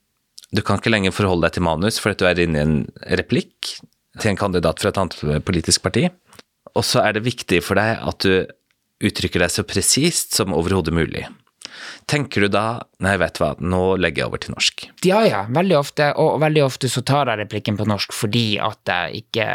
du 0.52 0.62
kan 0.66 0.82
ikke 0.82 0.92
lenger 0.92 1.16
forholde 1.16 1.48
deg 1.48 1.56
til 1.56 1.64
manus 1.64 1.98
fordi 2.04 2.20
du 2.20 2.26
er 2.28 2.40
inne 2.44 2.60
i 2.60 2.66
en 2.66 2.80
replikk 3.20 3.78
til 4.20 4.34
en 4.34 4.40
kandidat 4.40 4.82
fra 4.84 4.92
et 4.92 5.00
annet 5.00 5.46
politisk 5.48 5.86
parti, 5.86 6.10
og 6.76 6.84
så 6.88 7.04
er 7.06 7.16
det 7.16 7.24
viktig 7.26 7.62
for 7.64 7.80
deg 7.80 8.04
at 8.12 8.26
du 8.26 8.34
uttrykker 9.02 9.42
deg 9.42 9.52
så 9.52 9.66
presist 9.68 10.36
som 10.38 10.54
overhodet 10.56 10.94
mulig. 10.94 11.26
Tenker 12.12 12.44
du 12.44 12.50
da 12.52 12.82
nei, 13.00 13.14
vet 13.22 13.38
du 13.38 13.40
hva, 13.40 13.54
nå 13.64 13.96
legger 13.96 14.26
jeg 14.26 14.30
over 14.30 14.42
til 14.44 14.52
norsk? 14.52 14.82
Ja, 15.08 15.22
ja, 15.24 15.46
veldig 15.56 15.78
ofte, 15.78 16.10
og 16.20 16.42
veldig 16.44 16.64
ofte 16.66 16.90
så 16.92 17.04
tar 17.08 17.30
jeg 17.32 17.40
replikken 17.40 17.78
på 17.80 17.86
norsk 17.88 18.12
fordi 18.12 18.58
at 18.60 18.92
jeg 18.92 19.22
ikke, 19.22 19.46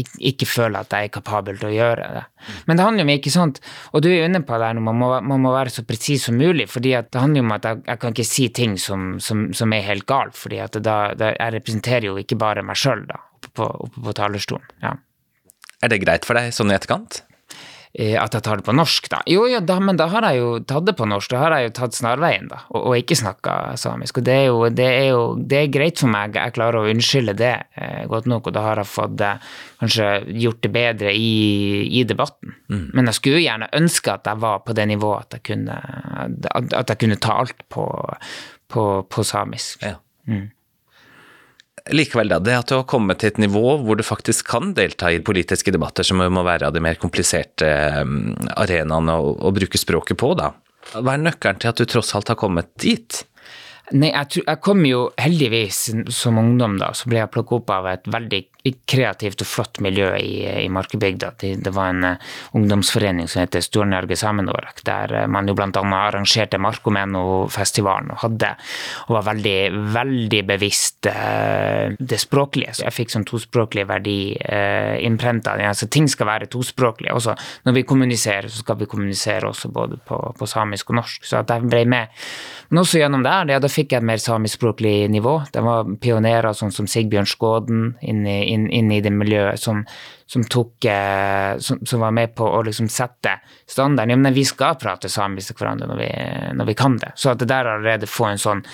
ikke, 0.00 0.20
ikke 0.30 0.48
føler 0.48 0.80
at 0.80 0.96
jeg 0.96 1.10
er 1.10 1.12
kapabel 1.12 1.60
til 1.60 1.68
å 1.68 1.74
gjøre 1.74 2.06
det. 2.16 2.24
Men 2.70 2.80
det 2.80 2.86
handler 2.86 3.04
jo 3.04 3.08
om, 3.10 3.12
ikke 3.18 3.34
sant, 3.34 3.60
og 3.92 4.04
du 4.04 4.08
er 4.08 4.16
jo 4.22 4.30
inne 4.30 4.40
på 4.48 4.56
det 4.56 4.70
her, 4.70 4.80
man 4.80 5.02
man 5.02 5.44
må 5.44 5.52
være 5.52 5.74
så 5.74 5.84
presis 5.84 6.24
som 6.30 6.40
mulig, 6.40 6.70
fordi 6.72 6.94
det 6.96 7.20
handler 7.20 7.42
jo 7.42 7.46
om 7.50 7.56
at 7.58 7.68
jeg, 7.68 7.82
jeg 7.90 8.02
kan 8.02 8.16
ikke 8.16 8.28
si 8.30 8.48
ting 8.62 8.78
som, 8.80 9.12
som, 9.20 9.44
som 9.52 9.76
er 9.76 9.84
helt 9.84 10.08
galt, 10.08 10.38
fordi 10.38 10.62
at 10.64 10.80
da, 10.80 10.96
da, 11.18 11.34
jeg 11.36 11.56
representerer 11.58 12.08
jo 12.08 12.16
ikke 12.22 12.40
bare 12.40 12.64
meg 12.64 12.80
sjøl, 12.80 13.04
da, 13.10 13.20
oppe 13.36 13.52
på, 13.60 13.68
oppe 13.88 14.06
på 14.08 14.16
talerstolen. 14.16 14.72
ja. 14.80 14.96
Er 15.82 15.90
det 15.90 15.98
greit 16.04 16.24
for 16.24 16.38
deg 16.38 16.54
sånn 16.54 16.70
i 16.70 16.76
etterkant? 16.76 17.24
Eh, 17.92 18.14
at 18.16 18.32
jeg 18.32 18.40
tar 18.46 18.56
det 18.56 18.64
på 18.64 18.72
norsk, 18.72 19.08
da. 19.12 19.18
Jo, 19.28 19.42
ja, 19.50 19.58
da, 19.60 19.74
men 19.84 19.98
da 20.00 20.06
har 20.08 20.24
jeg 20.24 20.38
jo 20.38 20.52
tatt 20.64 20.86
det 20.88 20.94
på 20.96 21.04
norsk. 21.08 21.28
Da 21.34 21.42
har 21.42 21.54
jeg 21.58 21.66
jo 21.66 21.72
tatt 21.76 21.96
snarveien, 21.98 22.46
da, 22.48 22.62
og, 22.70 22.86
og 22.88 22.94
ikke 22.96 23.18
snakka 23.20 23.56
samisk. 23.80 24.22
Og 24.22 24.24
det 24.24 24.36
er, 24.38 24.46
jo, 24.48 24.70
det 24.72 24.86
er, 24.88 25.08
jo, 25.10 25.26
det 25.36 25.58
er 25.58 25.74
greit 25.74 26.00
for 26.00 26.12
meg. 26.12 26.38
Jeg 26.40 26.54
klarer 26.56 26.80
å 26.80 26.88
unnskylde 26.88 27.36
det 27.36 27.52
eh, 27.76 28.06
godt 28.08 28.30
nok, 28.32 28.48
og 28.48 28.56
da 28.56 28.62
har 28.64 28.80
jeg 28.80 28.92
fått 28.94 29.26
eh, 29.26 29.44
kanskje 29.82 30.08
gjort 30.46 30.62
det 30.64 30.72
bedre 30.72 31.12
i, 31.12 31.34
i 32.00 32.06
debatten. 32.08 32.56
Mm. 32.72 32.88
Men 32.96 33.12
jeg 33.12 33.20
skulle 33.20 33.42
jo 33.42 33.44
gjerne 33.44 33.68
ønske 33.76 34.16
at 34.16 34.32
jeg 34.32 34.44
var 34.46 34.64
på 34.64 34.78
det 34.78 34.88
nivået 34.88 35.28
at 35.28 35.36
jeg 35.36 35.46
kunne, 35.52 35.76
at, 36.24 36.72
at 36.80 36.94
jeg 36.94 37.02
kunne 37.04 37.20
ta 37.20 37.36
alt 37.44 37.60
på, 37.68 37.86
på, 38.72 38.88
på 39.04 39.28
samisk. 39.34 39.84
Ja. 39.84 40.00
Mm 40.30 40.48
likevel, 41.90 42.30
da, 42.30 42.38
det 42.38 42.54
at 42.54 42.70
du 42.70 42.76
har 42.76 42.86
kommet 42.88 43.20
til 43.22 43.32
et 43.32 43.40
nivå 43.42 43.76
hvor 43.82 43.98
du 43.98 44.04
faktisk 44.06 44.46
kan 44.52 44.72
delta 44.76 45.10
i 45.10 45.22
politiske 45.24 45.74
debatter 45.74 46.06
som 46.06 46.22
må 46.22 46.44
være 46.46 46.68
av 46.68 46.76
de 46.76 46.82
mer 46.84 47.00
kompliserte 47.02 47.68
mm, 48.06 48.52
arenaene 48.62 49.18
å, 49.18 49.34
å 49.42 49.54
bruke 49.54 49.80
språket 49.80 50.20
på, 50.22 50.34
da. 50.38 50.52
Hva 50.92 51.14
er 51.14 51.22
nøkkelen 51.22 51.60
til 51.62 51.70
at 51.70 51.78
du 51.78 51.86
tross 51.88 52.12
alt 52.18 52.30
har 52.32 52.38
kommet 52.38 52.70
dit? 52.82 53.22
Nei, 53.90 54.12
jeg, 54.12 54.44
jeg, 54.46 54.58
kom 54.62 54.84
jo 54.86 55.08
heldigvis 55.18 55.88
som 56.14 56.38
ungdom, 56.38 56.78
da, 56.80 56.92
så 56.94 57.10
ble 57.10 57.18
jeg 57.18 57.32
plukket 57.34 57.58
opp 57.58 57.72
av 57.74 57.88
et 57.90 58.06
veldig 58.08 58.42
kreativt 58.86 59.42
og 59.42 59.48
flott 59.48 59.80
miljø 59.82 60.12
i, 60.22 60.46
i 60.62 60.68
Markebygda. 60.70 61.32
Det, 61.40 61.56
det, 61.64 61.72
var 61.74 61.90
en 61.90 62.04
uh, 62.06 62.34
ungdomsforening 62.54 63.26
som 63.28 63.42
heter 63.42 63.64
Stor-Norge 63.64 64.14
Samenorak, 64.16 64.84
der 64.86 65.14
uh, 65.16 65.24
man 65.30 65.50
jo 65.50 65.56
bl.a. 65.58 65.82
arrangerte 65.82 66.60
Markomeno-festivalen 66.62 68.12
og 68.14 68.22
hadde 68.22 68.52
og 69.08 69.16
var 69.16 69.26
veldig, 69.32 69.56
veldig 69.96 70.42
bevisst 70.52 71.10
uh, 71.10 71.90
det 71.98 72.20
språklige. 72.22 72.76
Så 72.78 72.86
jeg 72.86 72.96
fikk 73.00 73.14
sånn 73.16 73.26
tospråklig 73.28 73.88
verdi 73.90 74.18
innprenta. 75.02 75.56
Altså, 75.66 75.88
ting 75.90 76.06
skal 76.10 76.28
være 76.28 76.48
tospråklige. 76.52 77.14
Også 77.16 77.34
når 77.66 77.76
vi 77.80 77.86
kommuniserer, 77.88 78.48
så 78.52 78.62
skal 78.62 78.78
vi 78.78 78.88
kommunisere 78.90 79.50
også 79.50 79.72
både 79.74 79.98
på, 80.06 80.18
på 80.38 80.48
samisk 80.48 80.92
og 80.92 81.00
norsk. 81.00 81.26
Så 81.26 81.40
at 81.42 81.50
jeg 81.50 81.66
ble 81.66 81.82
med. 81.90 82.22
Men 82.70 82.82
også 82.84 83.02
gjennom 83.02 83.24
det, 83.24 83.32
her, 83.34 83.48
det 83.50 83.58
da 83.64 83.71
fikk 83.72 83.94
jeg 83.94 84.02
et 84.02 84.06
mer 84.06 84.20
samiskspråklig 84.22 85.08
nivå. 85.12 85.34
Det 85.52 85.62
var 85.64 85.88
pionerer 86.02 86.54
sånn 86.56 86.74
som 86.74 86.88
Sigbjørn 86.90 87.28
Skåden 87.28 87.82
inn 88.00 88.26
i 88.28 88.38
inn, 88.52 88.68
inn 88.70 88.92
i 88.92 89.00
det 89.04 89.12
miljøet 89.14 89.60
som, 89.60 89.82
som 90.30 90.44
tok 90.44 90.88
eh, 90.90 91.56
som, 91.58 91.80
som, 91.86 92.04
var 92.04 92.14
med 92.16 92.34
på 92.38 92.46
å 92.46 92.62
liksom 92.66 92.90
sette 92.92 93.38
standarden. 93.66 94.14
Ja, 94.14 94.20
men 94.20 94.36
vi 94.36 94.46
skal 94.48 94.78
prate 94.80 95.10
samisk 95.12 95.52
til 95.52 95.62
hverandre 95.62 95.90
når 95.90 96.02
vi, 96.02 96.12
når 96.60 96.70
vi 96.70 96.78
kan 96.78 97.00
det. 97.02 97.14
Så 97.16 97.32
at 97.32 97.42
det 97.42 97.50
der 97.52 97.74
allerede 97.74 98.10
få 98.10 98.30
en 98.30 98.42
sånn 98.42 98.64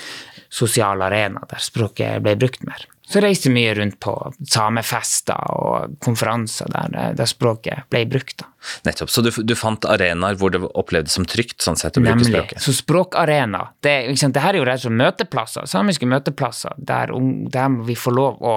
sosial 0.49 1.03
arena 1.05 1.45
der 1.49 1.63
språket 1.63 2.23
ble 2.25 2.37
brukt 2.41 2.65
mer. 2.67 2.87
Så 3.09 3.23
reiste 3.25 3.49
mye 3.49 3.73
rundt 3.75 3.97
på 4.05 4.13
samefester 4.53 5.53
og 5.55 5.95
konferanser 6.05 6.69
der, 6.75 7.15
der 7.17 7.29
språket 7.31 7.87
ble 7.89 8.03
brukt. 8.11 8.43
Da. 8.43 8.51
Nettopp. 8.85 9.11
Så 9.11 9.25
du, 9.25 9.31
du, 9.33 9.55
fant 9.57 9.89
arenaer 9.89 10.37
hvor 10.37 10.53
det 10.53 10.61
opplevdes 10.69 11.17
som 11.17 11.25
trygt 11.25 11.65
sånn 11.65 11.79
sett 11.81 11.97
å 11.97 12.03
bruke 12.05 12.19
Nemlig. 12.19 12.35
språket? 12.35 12.61
Så 12.67 12.77
språkarena. 12.77 13.63
Det, 13.81 13.95
det 14.13 14.45
her 14.45 14.53
er 14.53 14.61
jo 14.61 14.69
rett 14.69 14.83
og 14.83 14.91
slett 14.91 15.01
møteplasser, 15.01 15.71
samiske 15.73 16.09
møteplasser, 16.11 16.77
der, 16.77 17.15
der 17.55 17.81
vi 17.89 17.97
får 17.97 18.17
lov 18.19 18.45
å 18.45 18.55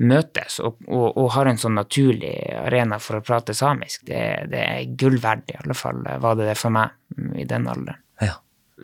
møtes 0.00 0.60
og, 0.64 0.78
og, 0.88 1.08
og, 1.10 1.26
har 1.34 1.50
en 1.50 1.58
sånn 1.60 1.74
naturlig 1.76 2.32
arena 2.62 2.96
for 3.02 3.18
å 3.18 3.24
prate 3.24 3.52
samisk, 3.56 4.06
det, 4.08 4.22
det 4.52 4.62
er 4.62 4.94
gull 5.00 5.18
verdt, 5.20 5.50
i 5.52 5.58
alle 5.60 5.76
fall 5.76 6.00
var 6.22 6.38
det 6.38 6.46
det 6.48 6.56
for 6.56 6.72
meg 6.72 6.94
i 7.36 7.44
den 7.48 7.68
alderen. 7.68 8.00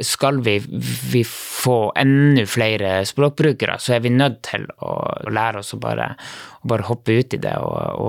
Skal 0.04 0.40
vi, 0.44 0.58
vi, 1.12 1.22
få 1.26 1.92
enda 1.96 2.44
flere 2.48 2.98
språkbrukere, 3.08 3.78
så 3.82 3.96
er 3.96 4.02
vi 4.04 4.12
nødt 4.14 4.42
til 4.50 4.66
å, 4.76 4.92
å 5.26 5.32
lære 5.32 5.62
oss 5.62 5.74
å 5.76 5.80
bare, 5.82 6.10
å 6.62 6.70
bare, 6.72 6.86
hoppe 6.90 7.16
ut 7.16 7.36
i 7.36 7.40
det 7.42 7.54
og, 7.62 8.02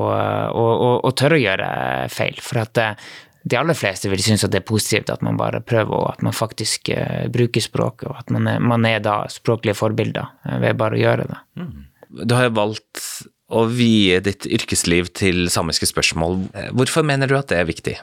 og, 0.58 1.08
tørre 1.18 1.40
å 1.40 1.44
gjøre 1.44 1.70
feil. 2.14 2.42
For 2.44 2.62
at 2.64 2.82
eh, 2.84 3.08
de 3.48 3.60
aller 3.60 3.78
fleste 3.78 4.12
vil 4.12 4.24
synes 4.24 4.44
at 4.44 4.54
det 4.54 4.62
er 4.62 4.68
positivt 4.68 5.14
at 5.14 5.24
man 5.26 5.40
bare 5.40 5.64
prøver, 5.64 5.96
og 5.96 6.12
at 6.12 6.26
man 6.26 6.36
faktisk 6.36 6.92
uh, 6.92 7.30
bruker 7.32 7.64
språket, 7.64 8.10
og 8.10 8.20
at 8.20 8.34
man 8.36 8.50
er, 8.52 8.60
man 8.60 8.84
er 8.90 9.00
da 9.04 9.22
språklige 9.32 9.78
forbilder 9.80 10.28
uh, 10.44 10.58
ved 10.64 10.76
bare 10.82 10.98
å 10.98 11.00
gjøre 11.00 11.30
det. 11.30 11.40
Mm. 11.62 11.72
Du 12.28 12.36
har 12.36 12.52
valgt 12.56 13.06
å 13.48 13.64
vie 13.72 14.20
ditt 14.24 14.44
yrkesliv 14.52 15.14
til 15.16 15.46
samiske 15.52 15.88
spørsmål. 15.88 16.42
Hvorfor 16.76 17.08
mener 17.08 17.32
du 17.32 17.38
at 17.38 17.48
det 17.54 17.62
er 17.62 17.70
viktig? 17.70 17.96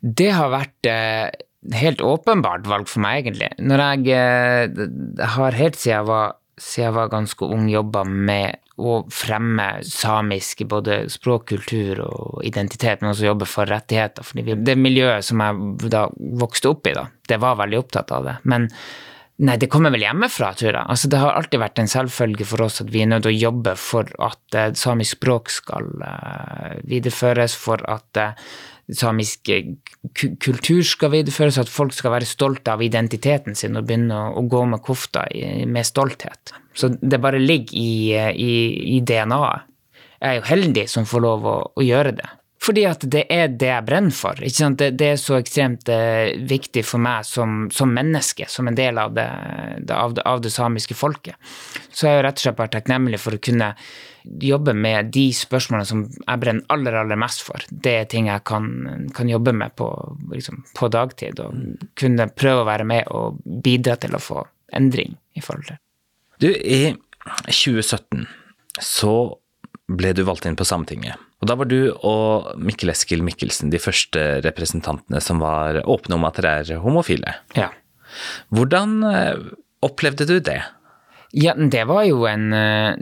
Det 0.00 0.30
har 0.34 0.52
vært 0.52 0.88
eh, 0.90 1.28
helt 1.74 2.02
åpenbart 2.04 2.66
valg 2.68 2.90
for 2.90 3.02
meg, 3.04 3.24
egentlig. 3.24 3.50
Når 3.58 3.82
jeg 3.84 4.14
eh, 4.14 5.26
har 5.36 5.58
helt 5.58 5.80
siden 5.80 5.94
jeg, 5.96 6.06
var, 6.10 6.36
siden 6.60 6.86
jeg 6.86 6.96
var 6.98 7.12
ganske 7.14 7.50
ung 7.56 7.66
jobba 7.72 8.04
med 8.06 8.62
å 8.76 8.98
fremme 9.08 9.66
samisk 9.88 10.66
både 10.68 11.06
språk, 11.12 11.46
kultur 11.54 12.02
og 12.04 12.44
identitet, 12.44 13.00
men 13.00 13.14
også 13.14 13.30
jobbe 13.30 13.48
for 13.48 13.68
rettigheter. 13.72 14.26
Fordi 14.26 14.58
det 14.60 14.76
miljøet 14.76 15.24
som 15.24 15.40
jeg 15.40 15.90
da 15.92 16.06
vokste 16.42 16.74
opp 16.74 16.88
i, 16.90 16.96
da, 16.96 17.06
det 17.28 17.40
var 17.42 17.60
veldig 17.62 17.80
opptatt 17.80 18.12
av 18.16 18.30
det. 18.30 18.38
Men 18.44 18.70
Nei, 19.36 19.58
det 19.60 19.68
kommer 19.68 19.92
vel 19.92 20.00
hjemmefra, 20.00 20.54
tror 20.56 20.70
jeg. 20.70 20.80
Altså, 20.80 21.10
det 21.12 21.18
har 21.20 21.34
alltid 21.36 21.60
vært 21.60 21.80
en 21.82 21.90
selvfølge 21.92 22.46
for 22.48 22.64
oss 22.64 22.80
at 22.80 22.88
vi 22.88 23.02
er 23.04 23.10
nødt 23.10 23.26
til 23.26 23.34
å 23.34 23.40
jobbe 23.50 23.74
for 23.76 24.08
at 24.24 24.56
uh, 24.56 24.70
samisk 24.72 25.18
språk 25.18 25.52
skal 25.52 25.90
uh, 26.00 26.78
videreføres, 26.88 27.52
for 27.60 27.84
at 27.92 28.22
uh, 28.22 28.54
samisk 28.92 29.50
kultur 30.14 30.82
skal 30.86 31.10
videreføres, 31.10 31.58
at 31.58 31.70
folk 31.70 31.94
skal 31.96 32.14
være 32.14 32.28
stolte 32.28 32.74
av 32.74 32.84
identiteten 32.84 33.58
sin 33.58 33.78
og 33.78 33.88
begynne 33.88 34.14
å, 34.14 34.32
å 34.38 34.46
gå 34.46 34.62
med 34.70 34.82
kofta 34.84 35.26
med 35.66 35.86
stolthet. 35.86 36.54
Så 36.76 36.92
det 37.00 37.18
bare 37.22 37.42
ligger 37.42 37.74
i, 37.74 38.14
i, 38.14 38.52
i 38.96 39.00
DNA-et. 39.00 39.72
Jeg 40.16 40.32
er 40.32 40.38
jo 40.38 40.48
heldig 40.48 40.86
som 40.88 41.04
får 41.04 41.22
lov 41.22 41.44
å, 41.44 41.56
å 41.76 41.84
gjøre 41.84 42.14
det. 42.16 42.28
Fordi 42.66 42.82
at 42.88 43.04
det 43.12 43.26
er 43.30 43.52
det 43.52 43.68
jeg 43.68 43.86
brenner 43.86 44.14
for. 44.16 44.40
Det, 44.40 44.88
det, 44.98 45.10
er 45.12 45.20
så 45.20 45.36
ekstremt 45.38 45.90
eh, 45.92 46.32
viktig 46.48 46.82
for 46.88 47.02
meg 47.02 47.26
som, 47.28 47.66
som, 47.70 47.92
menneske, 47.94 48.48
som 48.50 48.66
en 48.66 48.78
del 48.78 48.98
av 48.98 49.14
det, 49.14 49.26
av, 49.92 50.16
av 50.24 50.42
det, 50.42 50.50
samiske 50.54 50.96
folket. 50.98 51.36
Så 51.92 52.08
jeg 52.08 52.20
er 52.20 52.26
rett 52.26 52.40
og 52.40 52.46
slett 52.46 52.58
bare 52.58 52.74
takknemlig 52.78 53.20
for 53.22 53.36
å 53.36 53.42
kunne 53.42 53.74
jobbe 54.42 54.74
med 54.76 55.12
de 55.14 55.28
spørsmålene 55.34 55.88
som 55.88 56.04
jeg 56.08 56.42
brenner 56.42 56.66
aller, 56.72 56.98
aller 57.02 57.20
mest 57.20 57.44
for. 57.46 57.62
Det 57.70 57.94
er 58.00 58.10
ting 58.10 58.28
jeg 58.30 58.44
kan, 58.48 58.68
kan 59.16 59.30
jobbe 59.30 59.54
med 59.56 59.74
på, 59.78 59.88
liksom, 60.32 60.64
på, 60.76 60.90
dagtid, 60.92 61.40
og 61.42 61.86
kunne 61.98 62.28
prøve 62.34 62.64
å 62.64 62.68
være 62.68 62.86
med 62.88 63.10
og 63.14 63.40
bidra 63.44 63.96
til 64.02 64.16
å 64.16 64.22
få 64.22 64.44
endring 64.76 65.16
i 65.36 65.44
forhold 65.44 65.70
til. 65.70 65.80
Du, 66.42 66.50
i 66.50 66.94
2017 67.46 68.26
så 68.82 69.16
ble 69.86 70.12
du 70.16 70.24
valgt 70.26 70.48
inn 70.48 70.58
på 70.58 70.66
Sametinget. 70.66 71.16
Og 71.40 71.50
da 71.50 71.56
var 71.58 71.68
du 71.68 71.92
og 71.94 72.56
Mikkel 72.58 72.90
Eskil 72.92 73.22
Mikkelsen 73.24 73.70
de 73.72 73.80
første 73.80 74.22
representantene 74.44 75.20
som 75.22 75.42
var 75.42 75.82
åpne 75.84 76.16
om 76.16 76.26
at 76.26 76.40
dere 76.40 76.54
er 76.62 76.82
homofile. 76.82 77.36
Ja. 77.58 77.70
Hvordan 78.54 78.98
eh, 79.06 79.44
opplevde 79.86 80.26
du 80.28 80.38
det? 80.40 80.62
Ja, 81.34 81.56
det 81.56 81.82
var 81.88 82.04
jo 82.06 82.22
en 82.30 82.50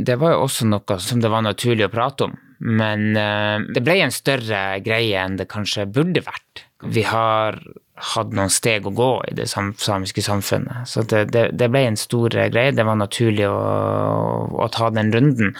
Det 0.00 0.14
var 0.20 0.32
jo 0.32 0.44
også 0.46 0.66
noe 0.66 0.96
som 1.02 1.20
det 1.20 1.30
var 1.32 1.44
naturlig 1.44 1.88
å 1.88 1.92
prate 1.92 2.28
om. 2.28 2.36
Men 2.64 3.12
det 3.12 3.82
ble 3.84 3.98
en 4.00 4.14
større 4.14 4.78
greie 4.80 5.20
enn 5.20 5.36
det 5.36 5.50
kanskje 5.50 5.84
burde 5.90 6.22
vært. 6.24 6.64
Vi 6.80 7.02
har 7.04 7.58
hatt 7.94 8.32
noen 8.34 8.50
steg 8.50 8.86
å 8.88 8.92
gå 8.94 9.10
i 9.30 9.34
det 9.38 9.46
samiske 9.50 10.22
samfunnet. 10.24 10.88
Så 10.90 11.04
det, 11.08 11.26
det, 11.34 11.48
det 11.54 11.68
ble 11.70 11.84
en 11.88 11.98
stor 11.98 12.34
greie. 12.34 12.74
Det 12.74 12.86
var 12.86 12.98
naturlig 12.98 13.46
å, 13.48 13.58
å 14.58 14.68
ta 14.74 14.90
den 14.94 15.12
runden. 15.14 15.54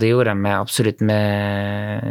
Det 0.00 0.10
gjorde 0.10 0.32
jeg 0.32 0.40
med 0.44 0.56
absolutt 0.56 1.02
med, 1.04 2.04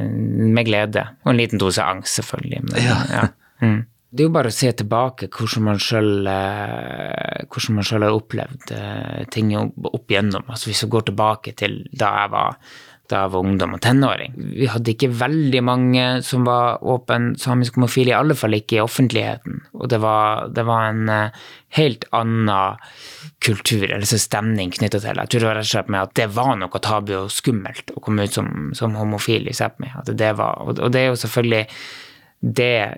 med, 0.56 0.66
glede. 0.68 1.06
Og 1.26 1.34
en 1.34 1.40
liten 1.42 1.62
dose 1.62 1.86
angst, 1.86 2.20
selvfølgelig. 2.20 2.64
Men, 2.66 2.82
ja. 2.86 2.98
ja. 3.14 3.24
Mm. 3.66 3.80
Det 4.10 4.24
er 4.24 4.30
jo 4.30 4.34
bare 4.34 4.50
å 4.50 4.54
se 4.54 4.72
tilbake 4.74 5.28
hvordan 5.30 5.66
man 5.68 5.80
sjøl 5.82 6.30
eh, 6.32 7.46
har 7.46 8.06
opplevd 8.10 8.72
eh, 8.74 9.26
ting 9.30 9.52
opp 9.54 10.10
igjennom. 10.10 10.48
Altså 10.50 10.72
hvis 10.72 10.82
vi 10.86 10.94
går 10.96 11.12
tilbake 11.12 11.54
til 11.60 11.84
da 11.94 12.14
jeg 12.24 12.32
var 12.34 12.58
da 13.10 13.24
jeg 13.24 13.34
var 13.34 13.46
ungdom 13.46 13.72
og 13.74 13.82
tenåring. 13.82 14.36
Vi 14.38 14.68
hadde 14.70 14.94
ikke 14.94 15.10
veldig 15.18 15.62
mange 15.66 16.04
som 16.26 16.44
var 16.46 16.84
åpen 16.86 17.32
samisk 17.42 17.80
homofile, 17.80 18.14
i 18.14 18.18
alle 18.18 18.36
fall 18.38 18.54
ikke 18.58 18.78
i 18.78 18.84
offentligheten. 18.84 19.64
Og 19.74 19.90
det 19.90 19.98
var, 20.04 20.46
det 20.54 20.66
var 20.68 20.92
en 20.92 21.10
uh, 21.10 21.48
helt 21.78 22.06
annen 22.14 22.78
kultur, 23.42 23.88
eller 23.88 24.06
stemning 24.06 24.74
knytta 24.76 25.02
til. 25.02 25.16
det. 25.18 25.26
Jeg 25.26 25.34
tror 25.34 25.42
det 25.42 25.50
var 25.50 25.58
rett 25.58 25.70
og 25.70 25.72
slett 25.72 25.90
med 25.96 26.04
at 26.04 26.14
det 26.20 26.28
var 26.38 26.54
noe 26.60 26.84
tabu 26.86 27.16
og 27.24 27.34
skummelt 27.34 27.96
å 27.96 28.04
komme 28.06 28.28
ut 28.28 28.38
som, 28.38 28.70
som 28.78 28.98
homofil 29.00 29.50
i 29.50 29.58
Sápmi. 29.58 29.90
Og 29.98 30.14
det 30.14 31.02
er 31.02 31.10
jo 31.10 31.18
selvfølgelig 31.18 31.66
det, 32.40 32.96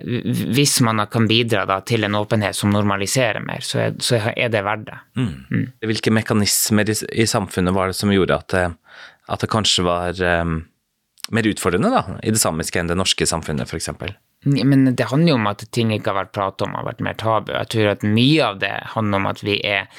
hvis 0.54 0.76
man 0.86 1.02
kan 1.10 1.26
bidra 1.26 1.64
da, 1.66 1.80
til 1.82 2.06
en 2.06 2.14
åpenhet 2.14 2.54
som 2.54 2.70
normaliserer 2.70 3.42
mer, 3.42 3.64
så 3.66 3.80
er, 3.88 3.96
så 3.98 4.20
er 4.30 4.52
det 4.52 4.62
verdt 4.62 4.84
det. 4.86 4.98
Mm. 5.18 5.32
Mm. 5.50 5.64
Hvilke 5.90 6.12
mekanismer 6.14 6.92
i, 6.92 6.96
i, 7.10 7.26
samfunnet 7.26 7.74
var 7.74 7.90
det 7.90 7.98
som 7.98 8.12
gjorde 8.14 8.38
at 8.38 8.54
det, 8.54 8.66
at 9.32 9.42
det 9.42 9.50
kanskje 9.50 9.86
var 9.86 10.20
um, 10.42 10.60
mer 11.34 11.48
utfordrende 11.50 11.90
da, 11.90 12.04
i 12.22 12.34
det 12.34 12.42
samiske 12.42 12.78
enn 12.78 12.92
det 12.92 12.98
norske 12.98 13.26
samfunnet, 13.26 13.66
f.eks.? 13.66 13.90
Men 14.46 14.88
det 14.94 15.10
handler 15.10 15.34
jo 15.34 15.38
om 15.40 15.50
at 15.50 15.66
ting 15.74 15.90
ikke 15.94 16.12
har 16.12 16.24
vært 16.24 16.34
pratet 16.34 16.66
om, 16.66 16.76
har 16.78 16.86
vært 16.86 17.02
mer 17.02 17.18
tabu. 17.18 17.52
Jeg 17.54 17.70
tror 17.74 17.92
at 17.96 18.06
mye 18.06 18.46
av 18.46 18.62
det 18.62 18.74
handler 18.94 19.22
om 19.22 19.28
at 19.30 19.42
vi 19.46 19.58
er 19.66 19.90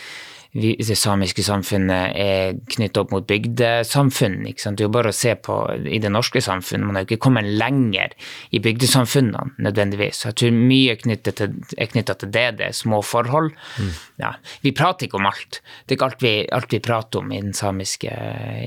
vi, 0.54 0.76
det 0.78 0.96
samiske 1.00 1.42
samfunnet 1.46 2.14
er 2.20 2.58
knyttet 2.76 3.00
opp 3.02 3.14
mot 3.16 3.26
bygdesamfunn. 3.26 4.44
Ikke 4.52 4.62
sant? 4.62 4.78
Det 4.78 4.86
er 4.86 4.90
jo 4.90 4.94
bare 4.94 5.10
å 5.10 5.18
se 5.18 5.34
på 5.34 5.56
i 5.90 5.98
det 6.02 6.12
norske 6.14 6.44
samfunnet. 6.46 6.86
Man 6.86 6.98
har 6.98 7.06
jo 7.06 7.10
ikke 7.10 7.24
kommet 7.26 7.48
lenger 7.50 8.14
i 8.54 8.62
bygdesamfunnene 8.62 9.58
nødvendigvis. 9.66 10.22
Jeg 10.28 10.38
tror 10.38 10.54
mye 10.54 10.94
er 10.94 11.00
knyttet 11.02 11.40
til, 11.42 11.56
er 11.74 11.96
det. 11.96 12.44
Det 12.60 12.68
er 12.68 12.76
små 12.78 13.02
forhold. 13.02 13.50
Mm. 13.82 13.90
Ja. 14.22 14.36
Vi 14.62 14.76
prater 14.78 15.08
ikke 15.08 15.18
om 15.18 15.30
alt. 15.32 15.64
Det 15.88 15.96
er 15.96 15.98
ikke 15.98 16.10
alt 16.12 16.26
vi, 16.26 16.34
alt 16.60 16.76
vi 16.76 16.82
prater 16.86 17.24
om 17.24 17.34
i, 17.34 17.42
samiske, 17.58 18.14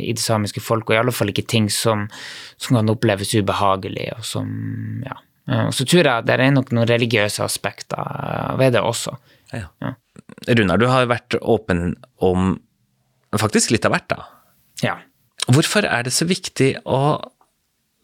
i, 0.01 0.11
det 0.11 0.25
samiske 0.25 0.65
folk, 0.65 0.91
og 0.91 0.97
i 0.97 1.01
alle 1.05 1.15
fall 1.15 1.31
ikke 1.31 1.47
ting 1.47 1.71
som, 1.71 2.09
som 2.59 2.81
kan 2.81 2.91
oppleves 2.91 3.37
ubehagelig, 3.39 4.11
og 4.17 4.27
som 4.27 4.51
ja. 5.07 5.21
Og 5.47 5.71
så 5.79 5.85
tror 5.87 6.03
jeg 6.03 6.27
det 6.27 6.35
er 6.35 6.51
nok 6.51 6.73
noen 6.75 6.89
religiøse 6.91 7.45
aspekter 7.45 8.57
ved 8.59 8.75
det 8.75 8.83
også. 8.83 9.15
Ja. 9.53 9.69
ja. 9.85 9.93
Runar, 10.47 10.81
du 10.81 10.89
har 10.91 11.09
vært 11.11 11.37
åpen 11.41 11.95
om 12.23 12.57
faktisk 13.37 13.73
litt 13.75 13.87
av 13.87 13.95
hvert, 13.95 14.09
da. 14.11 14.25
Ja. 14.85 14.97
Hvorfor 15.47 15.87
er 15.87 16.07
det 16.07 16.15
så 16.17 16.27
viktig 16.27 16.73
å 16.89 17.01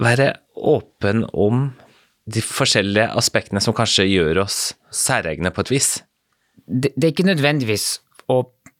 være 0.03 0.33
åpen 0.55 1.25
om 1.33 1.71
de 2.31 2.43
forskjellige 2.45 3.09
aspektene 3.19 3.63
som 3.63 3.75
kanskje 3.75 4.07
gjør 4.07 4.45
oss 4.45 4.61
særegne 4.95 5.51
på 5.55 5.65
et 5.65 5.73
vis? 5.75 5.91
Det, 6.67 6.93
det 6.95 7.09
er 7.09 7.15
ikke 7.15 7.31
nødvendigvis 7.33 7.97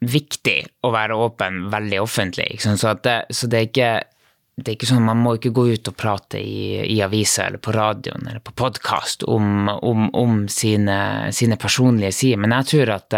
viktig 0.03 0.57
å 0.83 0.91
være 0.95 1.17
åpen 1.19 1.69
veldig 1.73 2.01
offentlig. 2.03 2.49
Så 2.63 2.75
det, 3.05 3.17
så, 3.31 3.49
det, 3.51 3.59
er 3.59 3.69
ikke 3.69 3.91
det 4.57 4.69
er 4.69 4.77
ikke 4.77 4.89
sånn, 4.91 5.07
Man 5.07 5.23
må 5.25 5.37
ikke 5.39 5.55
gå 5.57 5.67
ut 5.73 5.89
og 5.89 5.97
prate 5.97 6.41
i, 6.41 6.83
i 6.85 6.99
aviser 7.05 7.49
eller 7.49 7.63
på 7.63 7.73
radioen 7.75 8.27
eller 8.29 8.43
på 8.45 8.55
podkast 8.59 9.25
om, 9.25 9.69
om, 9.73 10.11
om 10.13 10.43
sine, 10.53 11.33
sine, 11.33 11.57
personlige 11.61 12.13
sider, 12.17 12.43
men 12.43 12.55
jeg 12.59 12.69
tror 12.75 12.93
at, 12.99 13.17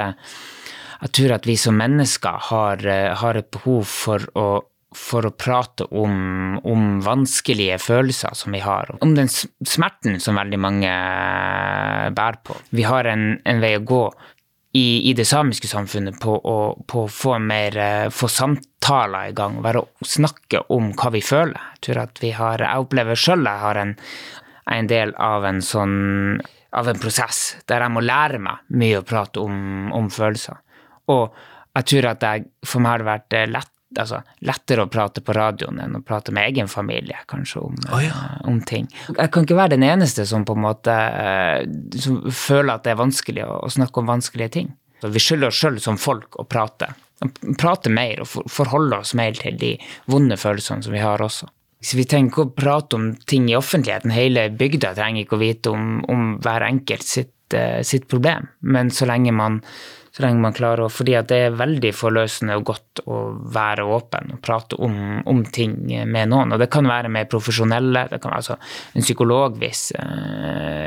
jeg 1.01 1.17
tror 1.19 1.35
at 1.39 1.49
vi 1.51 1.59
som 1.59 1.81
mennesker 1.81 2.47
har, 2.51 2.87
har 3.19 3.41
et 3.41 3.51
behov 3.57 3.83
for 3.91 4.23
å, 4.39 4.47
for 4.95 5.27
å 5.27 5.35
prate 5.35 5.89
om, 5.91 6.15
om, 6.63 6.87
vanskelige 7.05 7.81
følelser 7.83 8.39
som 8.39 8.55
vi 8.55 8.63
har. 8.63 8.95
Om 9.03 9.17
den 9.19 9.29
smerten 9.29 10.21
som 10.23 10.39
veldig 10.39 10.61
mange 10.63 10.93
bærer 12.15 12.41
på. 12.47 12.57
Vi 12.71 12.87
har 12.87 13.11
en, 13.11 13.33
en 13.43 13.63
vei 13.65 13.75
å 13.81 13.85
gå 13.85 14.05
i, 14.75 15.11
i, 15.11 15.13
det 15.15 15.25
samiske 15.25 15.69
samfunnet 15.71 16.17
på 16.21 16.35
å, 16.35 16.57
på 16.91 17.05
få, 17.07 17.37
mer, 17.39 17.77
eh, 17.79 18.09
få 18.11 18.27
samtaler 18.31 19.31
i 19.31 19.37
gang. 19.37 19.61
Være 19.63 19.85
å 19.85 20.07
snakke 20.07 20.65
om 20.75 20.91
hva 20.99 21.13
vi 21.15 21.23
føler. 21.23 21.55
Jeg 21.77 21.83
tror 21.87 22.01
at 22.03 22.23
vi 22.23 22.33
har, 22.35 22.65
jeg 22.65 22.83
opplever 22.83 23.19
sjøl 23.19 23.47
jeg 23.47 23.63
har 23.63 23.79
en, 23.79 23.95
en, 24.75 24.91
del 24.91 25.15
av 25.23 25.47
en 25.47 25.63
sånn 25.63 25.97
av 26.75 26.91
en 26.91 26.99
prosess 26.99 27.61
der 27.71 27.85
jeg 27.85 27.95
må 27.95 28.03
lære 28.03 28.41
meg 28.43 28.75
mye 28.75 28.99
å 28.99 29.07
prate 29.07 29.45
om, 29.45 29.93
om 29.95 30.11
følelser. 30.11 30.59
Og 31.15 31.29
jeg 31.79 31.91
tror 31.93 32.11
at 32.11 32.27
jeg, 32.27 32.49
for 32.67 32.83
meg 32.83 32.97
har 32.97 33.05
det 33.05 33.11
vært 33.13 33.39
eh, 33.39 33.49
lett 33.55 33.74
altså, 34.01 34.21
lettere 34.47 34.85
å 34.85 34.91
prate 34.93 35.23
på 35.25 35.35
radioen 35.37 35.81
enn 35.85 35.99
å 35.99 36.03
prate 36.07 36.35
med 36.35 36.49
egen 36.51 36.71
familie, 36.71 37.19
kanskje, 37.31 37.65
om, 37.65 37.77
oh, 37.91 38.03
ja. 38.03 38.15
uh, 38.15 38.39
om, 38.51 38.61
ting. 38.67 38.89
Jeg 39.11 39.33
kan 39.35 39.47
ikke 39.47 39.59
være 39.59 39.77
den 39.77 39.87
eneste 39.87 40.27
som 40.29 40.47
på 40.47 40.57
en 40.57 40.65
måte 40.65 40.95
uh, 40.95 41.61
som 42.01 42.23
føler 42.31 42.75
at 42.77 42.87
det 42.87 42.95
er 42.95 43.03
vanskelig 43.03 43.47
å, 43.47 43.59
å 43.67 43.73
snakke 43.73 44.03
om 44.03 44.13
vanskelige 44.15 44.55
ting. 44.59 44.73
Så 45.03 45.11
vi 45.13 45.21
skylder 45.21 45.51
oss 45.51 45.61
sjøl 45.61 45.81
som 45.85 46.01
folk 46.01 46.39
å 46.41 46.47
prate. 46.49 46.95
Prate 47.61 47.93
mer 47.93 48.25
og 48.25 48.31
for, 48.31 48.49
forholde 48.51 49.03
oss 49.05 49.13
mer 49.19 49.37
til 49.37 49.59
de 49.61 49.75
vonde 50.11 50.39
følelsene 50.41 50.87
som 50.87 50.95
vi 50.95 51.03
har 51.05 51.23
også. 51.25 51.51
Så 51.85 51.99
vi 51.99 52.07
trenger 52.09 52.31
ikke 52.31 52.45
å 52.47 52.53
prate 52.57 52.97
om 52.97 53.11
ting 53.29 53.51
i 53.51 53.57
offentligheten. 53.59 54.15
Hele 54.15 54.47
bygda 54.57 54.95
trenger 54.97 55.27
ikke 55.27 55.37
å 55.37 55.43
vite 55.43 55.73
om, 55.75 55.99
om 56.09 56.31
hver 56.41 56.65
enkelt 56.65 57.05
sitt, 57.05 57.35
sitt 57.87 58.09
problem. 58.11 58.49
Men 58.61 58.91
så 58.95 59.09
lenge 59.11 59.33
man 59.35 59.61
så 60.15 60.23
lenge 60.23 60.45
man 60.45 60.55
klarer 60.55 60.85
å 60.85 60.93
Fordi 60.93 61.17
det 61.27 61.39
er 61.49 61.57
veldig 61.59 61.91
forløsende 61.97 62.55
og 62.61 62.69
godt 62.69 63.03
å 63.11 63.17
være 63.55 63.87
åpen 63.97 64.31
og 64.37 64.41
prate 64.45 64.79
om, 64.79 64.95
om 65.27 65.41
ting 65.43 65.75
med 65.91 66.31
noen. 66.31 66.55
Og 66.55 66.63
det 66.63 66.69
kan 66.71 66.87
være 66.87 67.11
med 67.11 67.27
profesjonelle, 67.33 68.05
det 68.13 68.21
kan 68.23 68.31
være 68.31 68.45
altså 68.45 68.57
en 68.95 69.03
psykolog 69.03 69.59
hvis 69.59 69.89
uh, 69.99 70.87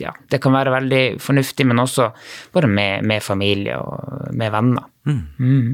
Ja, 0.00 0.12
det 0.30 0.42
kan 0.44 0.52
være 0.52 0.74
veldig 0.74 1.02
fornuftig, 1.24 1.64
men 1.70 1.80
også 1.80 2.10
bare 2.52 2.68
med, 2.68 3.08
med 3.08 3.24
familie 3.24 3.80
og 3.80 4.28
med 4.36 4.52
venner. 4.52 4.84
Mm. 5.08 5.24
Mm. 5.40 5.72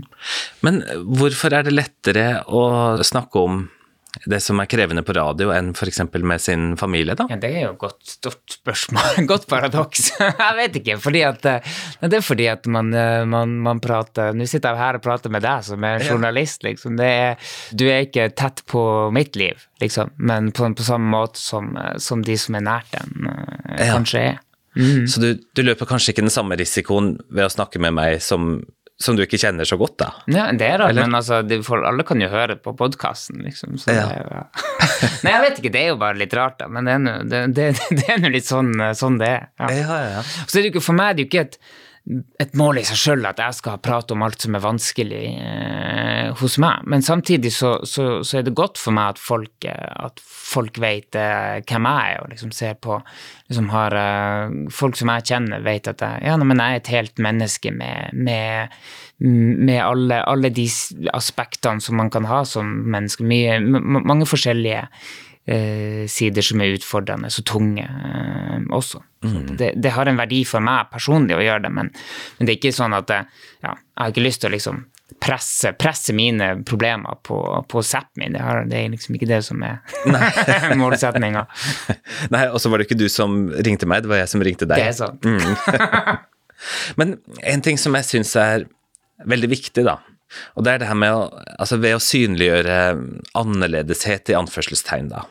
Men 0.66 0.80
hvorfor 1.18 1.58
er 1.58 1.66
det 1.66 1.74
lettere 1.74 2.28
å 2.46 2.62
snakke 3.10 3.42
om 3.42 3.64
det 4.26 4.40
som 4.42 4.58
er 4.60 4.68
krevende 4.70 5.02
på 5.06 5.14
radio 5.16 5.52
enn 5.54 5.70
f.eks. 5.70 6.00
med 6.18 6.42
sin 6.42 6.64
familie, 6.80 7.14
da? 7.18 7.26
Ja, 7.30 7.38
Det 7.40 7.50
er 7.50 7.62
jo 7.68 7.72
et 7.74 7.80
godt, 7.80 8.00
stort 8.08 8.56
spørsmål. 8.56 9.20
Godt 9.30 9.46
paradoks. 9.50 10.10
jeg 10.20 10.56
vet 10.58 10.78
ikke. 10.80 10.98
fordi 11.00 11.22
at, 11.26 11.46
eh, 11.46 11.70
Det 12.02 12.18
er 12.18 12.24
fordi 12.24 12.48
at 12.50 12.66
man, 12.66 12.92
eh, 12.94 13.22
man, 13.24 13.56
man 13.62 13.80
prater 13.80 14.34
Nå 14.36 14.48
sitter 14.50 14.74
jeg 14.74 14.82
her 14.82 14.98
og 14.98 15.04
prater 15.04 15.32
med 15.32 15.44
deg 15.46 15.64
som 15.64 15.84
er 15.86 16.00
en 16.00 16.06
journalist, 16.06 16.64
liksom. 16.66 16.98
Er, 17.00 17.38
du 17.72 17.86
er 17.88 18.04
ikke 18.08 18.30
tett 18.34 18.64
på 18.70 18.82
mitt 19.14 19.38
liv, 19.38 19.62
liksom, 19.80 20.12
men 20.18 20.50
på, 20.52 20.68
på 20.74 20.86
samme 20.86 21.10
måte 21.10 21.40
som, 21.40 21.72
eh, 21.78 21.96
som, 22.02 22.24
de 22.26 22.36
som 22.40 22.58
er 22.58 22.66
nært 22.66 22.92
den, 22.96 23.30
kanskje 23.78 24.26
er. 24.32 24.40
Mm. 24.78 25.06
Så 25.10 25.22
du, 25.22 25.32
du 25.56 25.62
løper 25.66 25.88
kanskje 25.88 26.12
ikke 26.12 26.26
den 26.26 26.34
samme 26.34 26.58
risikoen 26.58 27.16
ved 27.30 27.48
å 27.48 27.52
snakke 27.52 27.80
med 27.82 27.96
meg 27.96 28.20
som 28.22 28.60
som 29.00 29.16
du 29.16 29.22
ikke 29.24 29.40
kjenner 29.40 29.64
så 29.68 29.78
godt, 29.80 29.96
da? 30.02 30.10
Ja, 30.28 30.46
det 30.52 30.66
er 30.68 30.82
rart, 30.82 30.96
men 30.98 31.16
altså, 31.16 31.40
får, 31.64 31.84
alle 31.88 32.04
kan 32.06 32.20
jo 32.20 32.28
høre 32.32 32.58
på 32.60 32.74
podkasten, 32.76 33.40
liksom. 33.46 33.78
Ja. 33.88 34.06
Det, 34.10 34.24
ja. 34.28 34.42
Nei, 35.24 35.32
jeg 35.32 35.44
vet 35.46 35.60
ikke, 35.62 35.72
det 35.72 35.84
er 35.84 35.92
jo 35.94 36.00
bare 36.02 36.20
litt 36.20 36.36
rart, 36.36 36.58
da, 36.60 36.68
men 36.68 36.88
det 36.88 36.96
er 36.96 37.04
nå 37.06 37.14
det, 37.30 37.44
det, 37.56 38.18
litt 38.36 38.48
sånn, 38.48 38.74
sånn, 38.96 39.16
det 39.22 39.30
er. 39.38 39.46
Ja. 39.62 39.70
Ja, 39.80 40.24
Så 40.44 40.60
er 40.60 40.66
det 40.66 40.74
ikke, 40.74 40.84
for 40.84 40.98
meg 41.00 41.16
det 41.16 41.24
er 41.24 41.26
jo 41.26 41.30
ikke 41.30 41.46
et, 41.48 41.58
et 42.42 42.54
mål 42.58 42.80
i 42.80 42.84
seg 42.86 42.98
sjøl 42.98 43.28
at 43.28 43.38
jeg 43.38 43.56
skal 43.60 43.80
prate 43.82 44.14
om 44.14 44.24
alt 44.26 44.42
som 44.42 44.56
er 44.56 44.62
vanskelig 44.64 45.20
eh, 45.30 46.30
hos 46.40 46.56
meg, 46.62 46.82
men 46.90 47.04
samtidig 47.06 47.52
så, 47.54 47.76
så, 47.86 48.06
så, 48.26 48.40
er 48.40 48.46
det 48.46 48.56
godt 48.58 48.80
for 48.80 48.96
meg 48.96 49.14
at 49.14 49.22
folk, 49.22 49.66
at 49.68 50.22
folk 50.24 50.80
vet 50.82 51.18
eh, 51.18 51.60
hvem 51.62 51.88
jeg 51.88 52.14
er, 52.16 52.24
og 52.24 52.32
liksom 52.32 52.50
ser 52.56 52.74
på 52.82 52.98
liksom 53.50 53.70
har, 53.74 53.96
eh, 53.98 54.58
Folk 54.74 54.98
som 54.98 55.10
jeg 55.12 55.28
kjenner, 55.30 55.62
vet 55.66 55.90
at 55.90 56.02
jeg, 56.02 56.26
ja, 56.26 56.36
men 56.40 56.58
jeg 56.58 56.76
er 56.76 56.82
et 56.82 56.92
helt 56.94 57.22
menneske 57.22 57.72
med, 57.74 58.14
med, 58.14 58.76
med 59.20 59.80
alle, 59.84 60.22
alle, 60.24 60.50
de 60.54 60.66
aspektene 61.14 61.82
som 61.82 61.98
man 62.00 62.10
kan 62.10 62.26
ha 62.30 62.42
som 62.48 62.70
menneske. 62.90 63.26
Mye, 63.26 63.58
mange 63.60 64.28
forskjellige 64.30 64.86
eh, 64.86 65.10
sider 66.10 66.44
som 66.44 66.60
er 66.60 66.76
utfordrende 66.76 67.30
og 67.32 67.46
tunge 67.48 67.86
eh, 67.86 68.60
også. 68.76 69.00
Mm. 69.24 69.56
Det, 69.56 69.72
det, 69.76 69.92
har 69.96 70.08
en 70.08 70.20
verdi 70.20 70.44
for 70.48 70.64
meg 70.64 70.90
personlig 70.92 71.36
å 71.36 71.42
gjøre 71.42 71.64
det, 71.66 71.72
men, 71.76 71.90
men 72.38 72.46
det 72.46 72.54
er 72.54 72.60
ikke 72.60 72.76
sånn 72.76 72.96
at 72.96 73.10
jeg, 73.12 73.28
ja, 73.64 73.74
jeg 73.74 74.02
har 74.02 74.14
ikke 74.14 74.24
lyst 74.24 74.44
til 74.44 74.50
å 74.50 74.54
liksom 74.54 74.82
presse, 75.20 75.72
presse 75.72 76.14
mine 76.16 76.52
problemer 76.66 77.18
på, 77.26 77.40
på 77.68 77.82
Sápmi. 77.84 78.30
Det, 78.32 78.42
det 78.70 78.78
er 78.78 78.92
liksom 78.92 79.16
ikke 79.18 79.28
det 79.30 79.40
som 79.46 79.62
er 79.66 79.80
målsettinga. 80.80 81.46
Nei, 82.34 82.44
og 82.48 82.60
så 82.62 82.72
var 82.72 82.80
det 82.80 82.88
ikke 82.88 83.00
du 83.00 83.08
som 83.12 83.42
ringte 83.60 83.88
meg, 83.90 84.04
det 84.04 84.12
var 84.12 84.22
jeg 84.22 84.32
som 84.32 84.44
ringte 84.46 84.68
deg. 84.70 84.80
Det 84.80 84.92
er 84.92 84.96
sant. 84.96 86.28
Men 87.00 87.16
en 87.48 87.64
ting 87.64 87.80
som 87.80 87.96
jeg 87.96 88.08
syns 88.08 88.34
er 88.38 88.68
veldig 89.28 89.50
viktig, 89.52 89.84
da, 89.86 89.98
og 90.54 90.64
det 90.66 90.72
er 90.72 90.82
det 90.82 90.88
her 90.90 90.98
med 90.98 91.16
å 91.16 91.26
Altså 91.60 91.76
ved 91.80 91.96
å 91.96 92.02
synliggjøre 92.02 92.76
annerledeshet 93.36 94.30
i 94.32 94.36
anførselstegn, 94.38 95.10
da, 95.12 95.26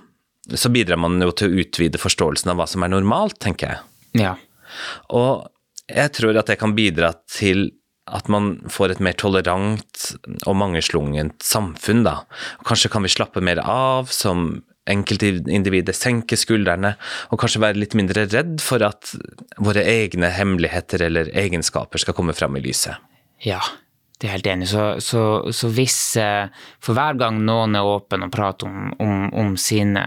så 0.54 0.70
bidrar 0.74 1.00
man 1.02 1.18
jo 1.24 1.32
til 1.34 1.50
å 1.50 1.64
utvide 1.64 2.02
forståelsen 2.02 2.52
av 2.54 2.60
hva 2.60 2.68
som 2.70 2.86
er 2.86 2.94
normalt, 2.94 3.40
tenker 3.42 3.74
jeg. 3.74 3.82
Ja. 4.22 4.36
Og 5.10 5.50
jeg 5.90 6.14
tror 6.18 6.38
at 6.38 6.52
det 6.52 6.60
kan 6.62 6.76
bidra 6.78 7.14
til 7.32 7.72
at 8.10 8.30
man 8.32 8.56
får 8.70 8.96
et 8.96 9.04
mer 9.06 9.18
tolerant 9.18 10.06
og 10.50 10.58
mangeslungent 10.58 11.44
samfunn, 11.46 12.04
da. 12.08 12.20
Kanskje 12.66 12.92
kan 12.94 13.06
vi 13.06 13.12
slappe 13.14 13.44
mer 13.46 13.62
av 13.62 14.10
som 14.14 14.64
enkeltindivider, 14.90 15.94
senke 15.94 16.38
skuldrene, 16.40 16.96
og 17.30 17.42
kanskje 17.42 17.62
være 17.62 17.82
litt 17.82 17.94
mindre 17.98 18.26
redd 18.32 18.58
for 18.64 18.82
at 18.86 19.14
våre 19.62 19.84
egne 19.86 20.32
hemmeligheter 20.34 21.04
eller 21.06 21.30
egenskaper 21.38 22.02
skal 22.02 22.18
komme 22.18 22.34
fram 22.38 22.58
i 22.58 22.64
lyset. 22.66 22.98
Ja, 23.46 23.62
det 24.20 24.28
er 24.28 24.34
helt 24.34 24.48
enig. 24.52 24.68
Så, 24.68 24.84
så, 25.00 25.22
så 25.56 25.70
hvis 25.72 25.98
eh, 26.20 26.50
For 26.84 26.98
hver 26.98 27.16
gang 27.20 27.38
noen 27.48 27.78
er 27.80 27.88
åpen 27.88 28.26
og 28.26 28.32
prater 28.34 28.68
om, 28.68 28.90
om, 29.00 29.22
om 29.32 29.54
sine, 29.60 30.02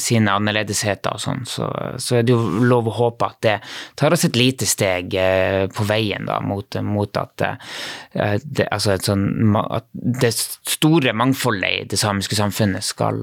sine 0.00 0.32
annerledesheter 0.32 1.16
og 1.16 1.20
sånn, 1.20 1.42
så, 1.48 1.68
så 2.00 2.18
er 2.18 2.24
det 2.24 2.32
jo 2.32 2.62
lov 2.64 2.88
å 2.88 2.94
håpe 2.96 3.28
at 3.28 3.40
det 3.44 3.56
tar 4.00 4.16
oss 4.16 4.24
et 4.24 4.38
lite 4.38 4.68
steg 4.68 5.12
eh, 5.20 5.66
på 5.68 5.84
veien 5.88 6.24
da, 6.28 6.38
mot, 6.40 6.78
mot 6.84 7.20
at, 7.20 7.44
eh, 7.44 8.38
det, 8.42 8.64
altså 8.72 8.96
sånn, 9.04 9.26
at 9.60 9.88
det 9.92 10.32
store 10.32 11.12
mangfoldet 11.16 11.68
i 11.68 11.84
det 11.92 12.00
samiske 12.00 12.38
samfunnet 12.38 12.86
skal, 12.86 13.20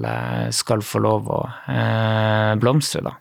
skal 0.54 0.84
få 0.86 1.02
lov 1.02 1.30
å 1.34 1.40
blomstre, 2.62 3.02
da. 3.06 3.16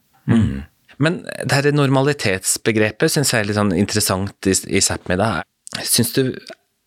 Men 1.01 1.17
det 1.25 1.51
her 1.51 1.71
normalitetsbegrepet 1.75 3.11
syns 3.11 3.33
jeg 3.33 3.43
er 3.43 3.49
litt 3.49 3.57
sånn 3.57 3.73
interessant 3.75 4.47
i, 4.47 4.53
i 4.77 4.83
Sápmi. 4.83 5.17
Syns 5.83 6.13
du 6.15 6.29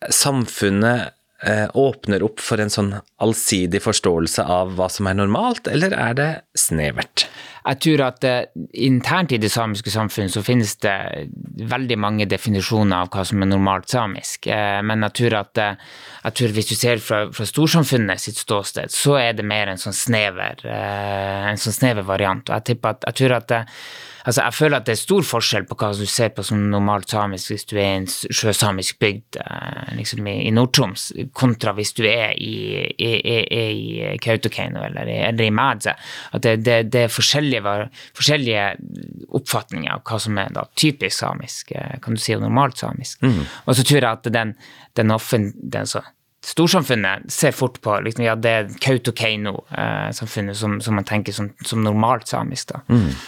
samfunnet 0.07 1.13
eh, 1.43 1.67
åpner 1.73 2.23
opp 2.23 2.39
for 2.43 2.61
en 2.61 2.71
sånn 2.71 2.93
allsidig 3.21 3.81
forståelse 3.83 4.43
av 4.43 4.75
hva 4.77 4.89
som 4.91 5.09
er 5.09 5.19
normalt, 5.19 5.67
eller 5.71 5.95
er 5.95 6.17
det 6.17 6.29
snevert? 6.57 7.27
Jeg 7.65 7.81
tror 7.83 8.03
at 8.07 8.25
eh, 8.27 8.41
internt 8.87 9.33
i 9.35 9.41
det 9.41 9.51
samiske 9.51 9.91
samfunn 9.93 10.31
så 10.31 10.43
finnes 10.45 10.77
det 10.83 10.95
veldig 11.69 11.99
mange 11.99 12.27
definisjoner 12.31 13.03
av 13.03 13.11
hva 13.13 13.25
som 13.27 13.43
er 13.43 13.51
normalt 13.51 13.91
samisk. 13.91 14.47
Eh, 14.47 14.79
men 14.85 15.03
jeg 15.09 15.17
tror 15.21 15.39
at 15.43 15.63
jeg 15.63 16.35
tror 16.39 16.55
hvis 16.55 16.71
du 16.71 16.75
ser 16.79 17.03
fra, 17.03 17.25
fra 17.35 17.47
storsamfunnet 17.47 18.23
sitt 18.23 18.39
ståsted, 18.39 18.93
så 18.93 19.17
er 19.19 19.35
det 19.35 19.47
mer 19.47 19.71
en 19.71 19.81
sånn 19.81 19.95
snever, 19.95 20.63
en 20.67 21.59
sånn 21.59 21.75
snever 21.75 22.07
variant. 22.07 22.47
Og 22.49 22.55
jeg 22.55 22.79
at 22.83 23.07
jeg 23.07 23.19
tror 23.21 23.37
at 23.39 23.53
Altså, 24.25 24.41
jeg 24.43 24.53
føler 24.53 24.77
at 24.81 24.85
det 24.89 24.93
er 24.95 24.99
stor 24.99 25.21
forskjell 25.23 25.63
på 25.69 25.75
hva 25.79 25.89
du 25.95 26.05
ser 26.09 26.29
på 26.35 26.43
som 26.43 26.65
normalt 26.71 27.09
samisk 27.09 27.53
hvis 27.53 27.65
du 27.69 27.75
er 27.77 27.85
i 27.85 27.97
en 28.01 28.07
sjøsamisk 28.09 28.99
bygd 28.99 29.37
eh, 29.39 29.93
liksom 29.95 30.27
i, 30.27 30.33
i 30.47 30.51
Nord-Troms, 30.51 31.05
kontra 31.33 31.71
hvis 31.77 31.93
du 31.97 32.03
er 32.09 32.33
i, 32.35 32.83
i, 32.99 33.11
i, 33.15 33.63
i 34.13 34.17
Kautokeino 34.23 34.83
eller, 34.89 35.07
i- 35.07 35.21
eller 35.29 35.45
i 35.47 35.53
Mædze. 35.55 35.93
At 36.35 36.43
det, 36.43 36.57
det, 36.65 36.77
det 36.93 37.05
er 37.07 37.13
forskjellige, 37.15 37.75
forskjellige 38.19 38.67
oppfatninger 39.39 39.91
av 39.95 40.03
hva 40.07 40.19
som 40.21 40.37
er 40.41 40.51
da 40.55 40.65
typisk 40.79 41.17
samisk, 41.23 41.71
eh, 41.75 41.97
kan 42.03 42.15
du 42.17 42.21
si, 42.21 42.35
og 42.35 42.43
normalt 42.45 42.77
samisk. 42.81 43.23
Og 43.65 43.75
så 43.77 43.83
tror 43.85 43.99
jeg 44.01 44.11
at 44.11 44.31
den, 44.33 44.55
den, 44.99 45.11
offen, 45.15 45.51
den 45.63 45.87
så, 45.89 46.01
Storsamfunnet 46.39 47.25
ser 47.31 47.51
fort 47.51 47.81
på 47.83 47.97
liksom, 47.99 48.23
ja, 48.23 48.33
det 48.39 48.79
Kautokeino-samfunnet 48.79 50.55
som, 50.55 50.77
som 50.81 50.95
man 50.95 51.03
tenker 51.03 51.35
som, 51.35 51.49
som 51.67 51.81
normalt 51.83 52.29
samisk. 52.31 52.71
Da. 52.71 52.79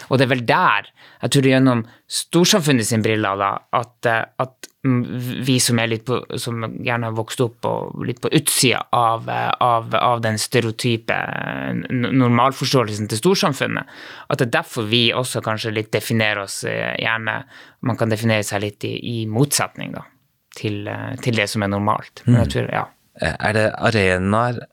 Og 0.07 0.19
det 0.19 0.25
er 0.25 0.31
vel 0.31 0.43
der, 0.47 0.87
jeg 1.19 1.33
tror 1.33 1.43
det 1.43 1.49
er 1.49 1.57
gjennom 1.57 1.81
storsamfunnet 2.07 2.87
sin 2.87 3.03
briller, 3.03 3.35
da, 3.35 3.49
at, 3.75 4.07
eh, 4.07 4.23
at 4.39 4.69
mm, 4.87 5.01
vi 5.43 5.57
som 5.59 5.81
er 5.83 5.91
litt 5.91 6.05
på, 6.07 6.21
som 6.39 6.63
gjerne 6.71 7.09
har 7.09 7.17
vokst 7.17 7.43
opp 7.43 7.67
og 7.67 8.05
litt 8.07 8.21
på 8.23 8.31
utsida 8.31 8.85
av, 8.95 9.27
eh, 9.27 9.49
av, 9.59 9.91
av 9.99 10.23
den 10.23 10.39
stereotype 10.39 11.11
eh, 11.11 11.83
normalforståelsen 11.91 13.11
til 13.11 13.19
storsamfunnet, 13.19 13.91
at 14.31 14.39
det 14.39 14.47
er 14.47 14.55
derfor 14.61 14.87
vi 14.87 15.09
også 15.11 15.43
kanskje 15.43 15.75
litt 15.75 15.91
definerer 15.91 16.45
oss 16.45 16.61
eh, 16.63 16.95
gjerne 16.95 17.41
Man 17.83 17.97
kan 17.97 18.11
definere 18.13 18.45
seg 18.45 18.61
litt 18.61 18.85
i, 18.85 18.95
i 18.95 19.27
motsetning 19.27 19.95
da, 19.95 20.07
til, 20.55 20.83
eh, 20.87 21.13
til 21.19 21.35
det 21.35 21.49
som 21.51 21.67
er 21.67 21.75
normalt. 21.75 22.23
Men 22.27 22.43
jeg 22.45 22.55
tror, 22.55 22.71
ja. 22.71 22.87
Er 23.21 23.53
det 23.53 23.67
arenaer 23.77 24.63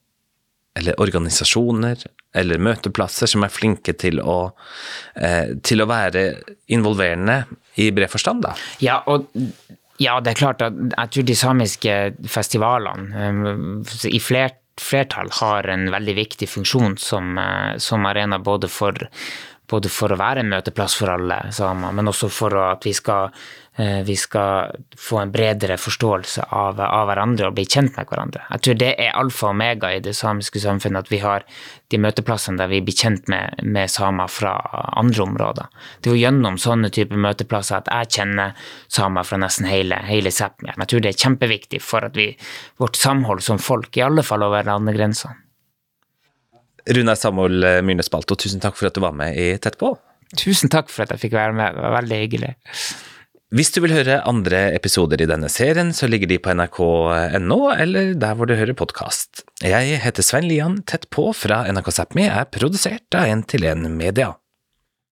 eller 0.78 1.00
organisasjoner 1.02 2.04
eller 2.38 2.61
møteplasser 2.62 3.30
som 3.30 3.44
er 3.44 3.52
flinke 3.52 3.94
til 3.98 4.20
å, 4.20 4.52
eh, 5.16 5.56
til 5.64 5.82
å 5.82 5.88
være 5.88 6.24
involverende 6.74 7.40
i 7.80 7.90
bred 7.94 8.11
forstand, 8.12 8.44
da? 8.44 8.54
Ja, 8.84 9.00
og 9.06 9.26
ja, 9.98 10.18
det 10.22 10.34
er 10.34 10.38
klart 10.38 10.62
at 10.62 10.76
jeg 10.78 11.12
tror 11.14 11.26
de 11.26 11.37
samiske 11.38 11.98
festivalene 12.30 13.26
eh, 13.26 14.11
i 14.12 14.20
fler, 14.22 14.54
flertall 14.78 15.32
har 15.40 15.66
en 15.72 15.88
veldig 15.90 16.14
viktig 16.20 16.50
funksjon 16.50 16.98
som, 17.02 17.37
eh, 17.42 17.76
som 17.82 18.06
arena 18.06 18.38
både 18.38 18.70
for, 18.70 19.08
både 19.68 19.90
for 19.92 20.14
å 20.14 20.20
være 20.20 20.44
en 20.44 20.52
møteplass 20.52 20.98
for 21.00 21.16
alle 21.16 21.40
samer, 21.54 21.96
men 21.96 22.12
også 22.12 22.30
for 22.30 22.54
at 22.68 22.87
vi 22.87 22.94
skal, 22.96 23.32
vi 23.78 24.16
skal 24.18 24.72
få 24.98 25.20
en 25.20 25.30
bredere 25.30 25.76
forståelse 25.78 26.48
av, 26.50 26.80
av 26.82 27.06
hverandre 27.06 27.46
og 27.46 27.54
bli 27.54 27.62
kjent 27.62 27.94
med 27.94 28.08
hverandre. 28.10 28.42
Jeg 28.50 28.64
tror 28.64 28.78
det 28.80 28.88
er 28.98 29.14
alfa 29.14 29.46
og 29.46 29.54
omega 29.54 29.92
i 29.94 30.00
det 30.02 30.16
samiske 30.18 30.58
samfunnet, 30.64 31.06
at 31.06 31.12
vi 31.12 31.20
har 31.22 31.46
de 31.92 32.00
møteplassene 32.02 32.58
der 32.58 32.72
vi 32.72 32.80
blir 32.84 32.96
kjent 32.98 33.30
med, 33.30 33.62
med 33.62 33.90
samer 33.92 34.28
fra 34.32 34.56
andre 34.98 35.22
områder. 35.24 35.68
Det 36.00 36.10
er 36.10 36.16
jo 36.16 36.22
gjennom 36.24 36.58
sånne 36.60 36.90
typer 36.94 37.20
møteplasser 37.22 37.78
at 37.78 37.90
jeg 37.92 38.18
kjenner 38.18 38.70
samer 38.90 39.28
fra 39.28 39.38
nesten 39.40 39.68
hele, 39.70 40.00
hele 40.08 40.32
Sápmi. 40.34 40.72
Jeg 40.74 40.90
tror 40.90 41.04
det 41.04 41.12
er 41.12 41.22
kjempeviktig 41.22 41.82
for 41.84 42.08
vi, 42.18 42.32
vårt 42.82 42.98
samhold 42.98 43.44
som 43.46 43.62
folk, 43.62 43.94
i 43.96 44.04
alle 44.04 44.26
fall 44.26 44.44
over 44.46 44.66
landegrensene. 44.66 45.44
Runar 46.88 47.18
Samuel 47.20 47.64
eh, 47.64 47.82
Myrnes 47.84 48.08
Balto, 48.10 48.36
tusen 48.38 48.62
takk 48.64 48.76
for 48.78 48.88
at 48.88 48.96
du 48.96 49.02
var 49.04 49.16
med 49.16 49.36
i 49.36 49.50
Tett 49.60 49.76
på. 49.80 49.92
Tusen 50.40 50.72
takk 50.72 50.90
for 50.92 51.04
at 51.04 51.12
jeg 51.14 51.26
fikk 51.26 51.36
være 51.36 51.56
med, 51.56 51.76
det 51.76 51.84
var 51.84 51.96
veldig 52.00 52.20
hyggelig. 52.22 52.52
Hvis 53.48 53.70
du 53.72 53.78
vil 53.80 53.94
høre 53.96 54.18
andre 54.28 54.58
episoder 54.76 55.22
i 55.24 55.26
denne 55.28 55.48
serien, 55.48 55.94
så 55.96 56.04
ligger 56.04 56.28
de 56.28 56.37
på 56.44 56.52
nrk.no, 56.52 57.56
eller 57.72 58.11
der 58.20 58.34
hvor 58.37 58.44
du 58.44 58.52
hører 58.58 58.76
podkast. 58.76 59.40
Jeg 59.64 60.02
heter 60.02 60.26
Svein 60.26 60.44
Lian, 60.44 60.82
Tett 60.84 61.06
på 61.08 61.30
fra 61.32 61.62
NRK 61.72 61.88
Sápmi 61.96 62.26
er 62.28 62.44
produsert 62.52 63.16
av 63.16 63.24
1 63.24 63.46
til 63.48 63.64
1 63.64 63.88
Media. 63.88 64.34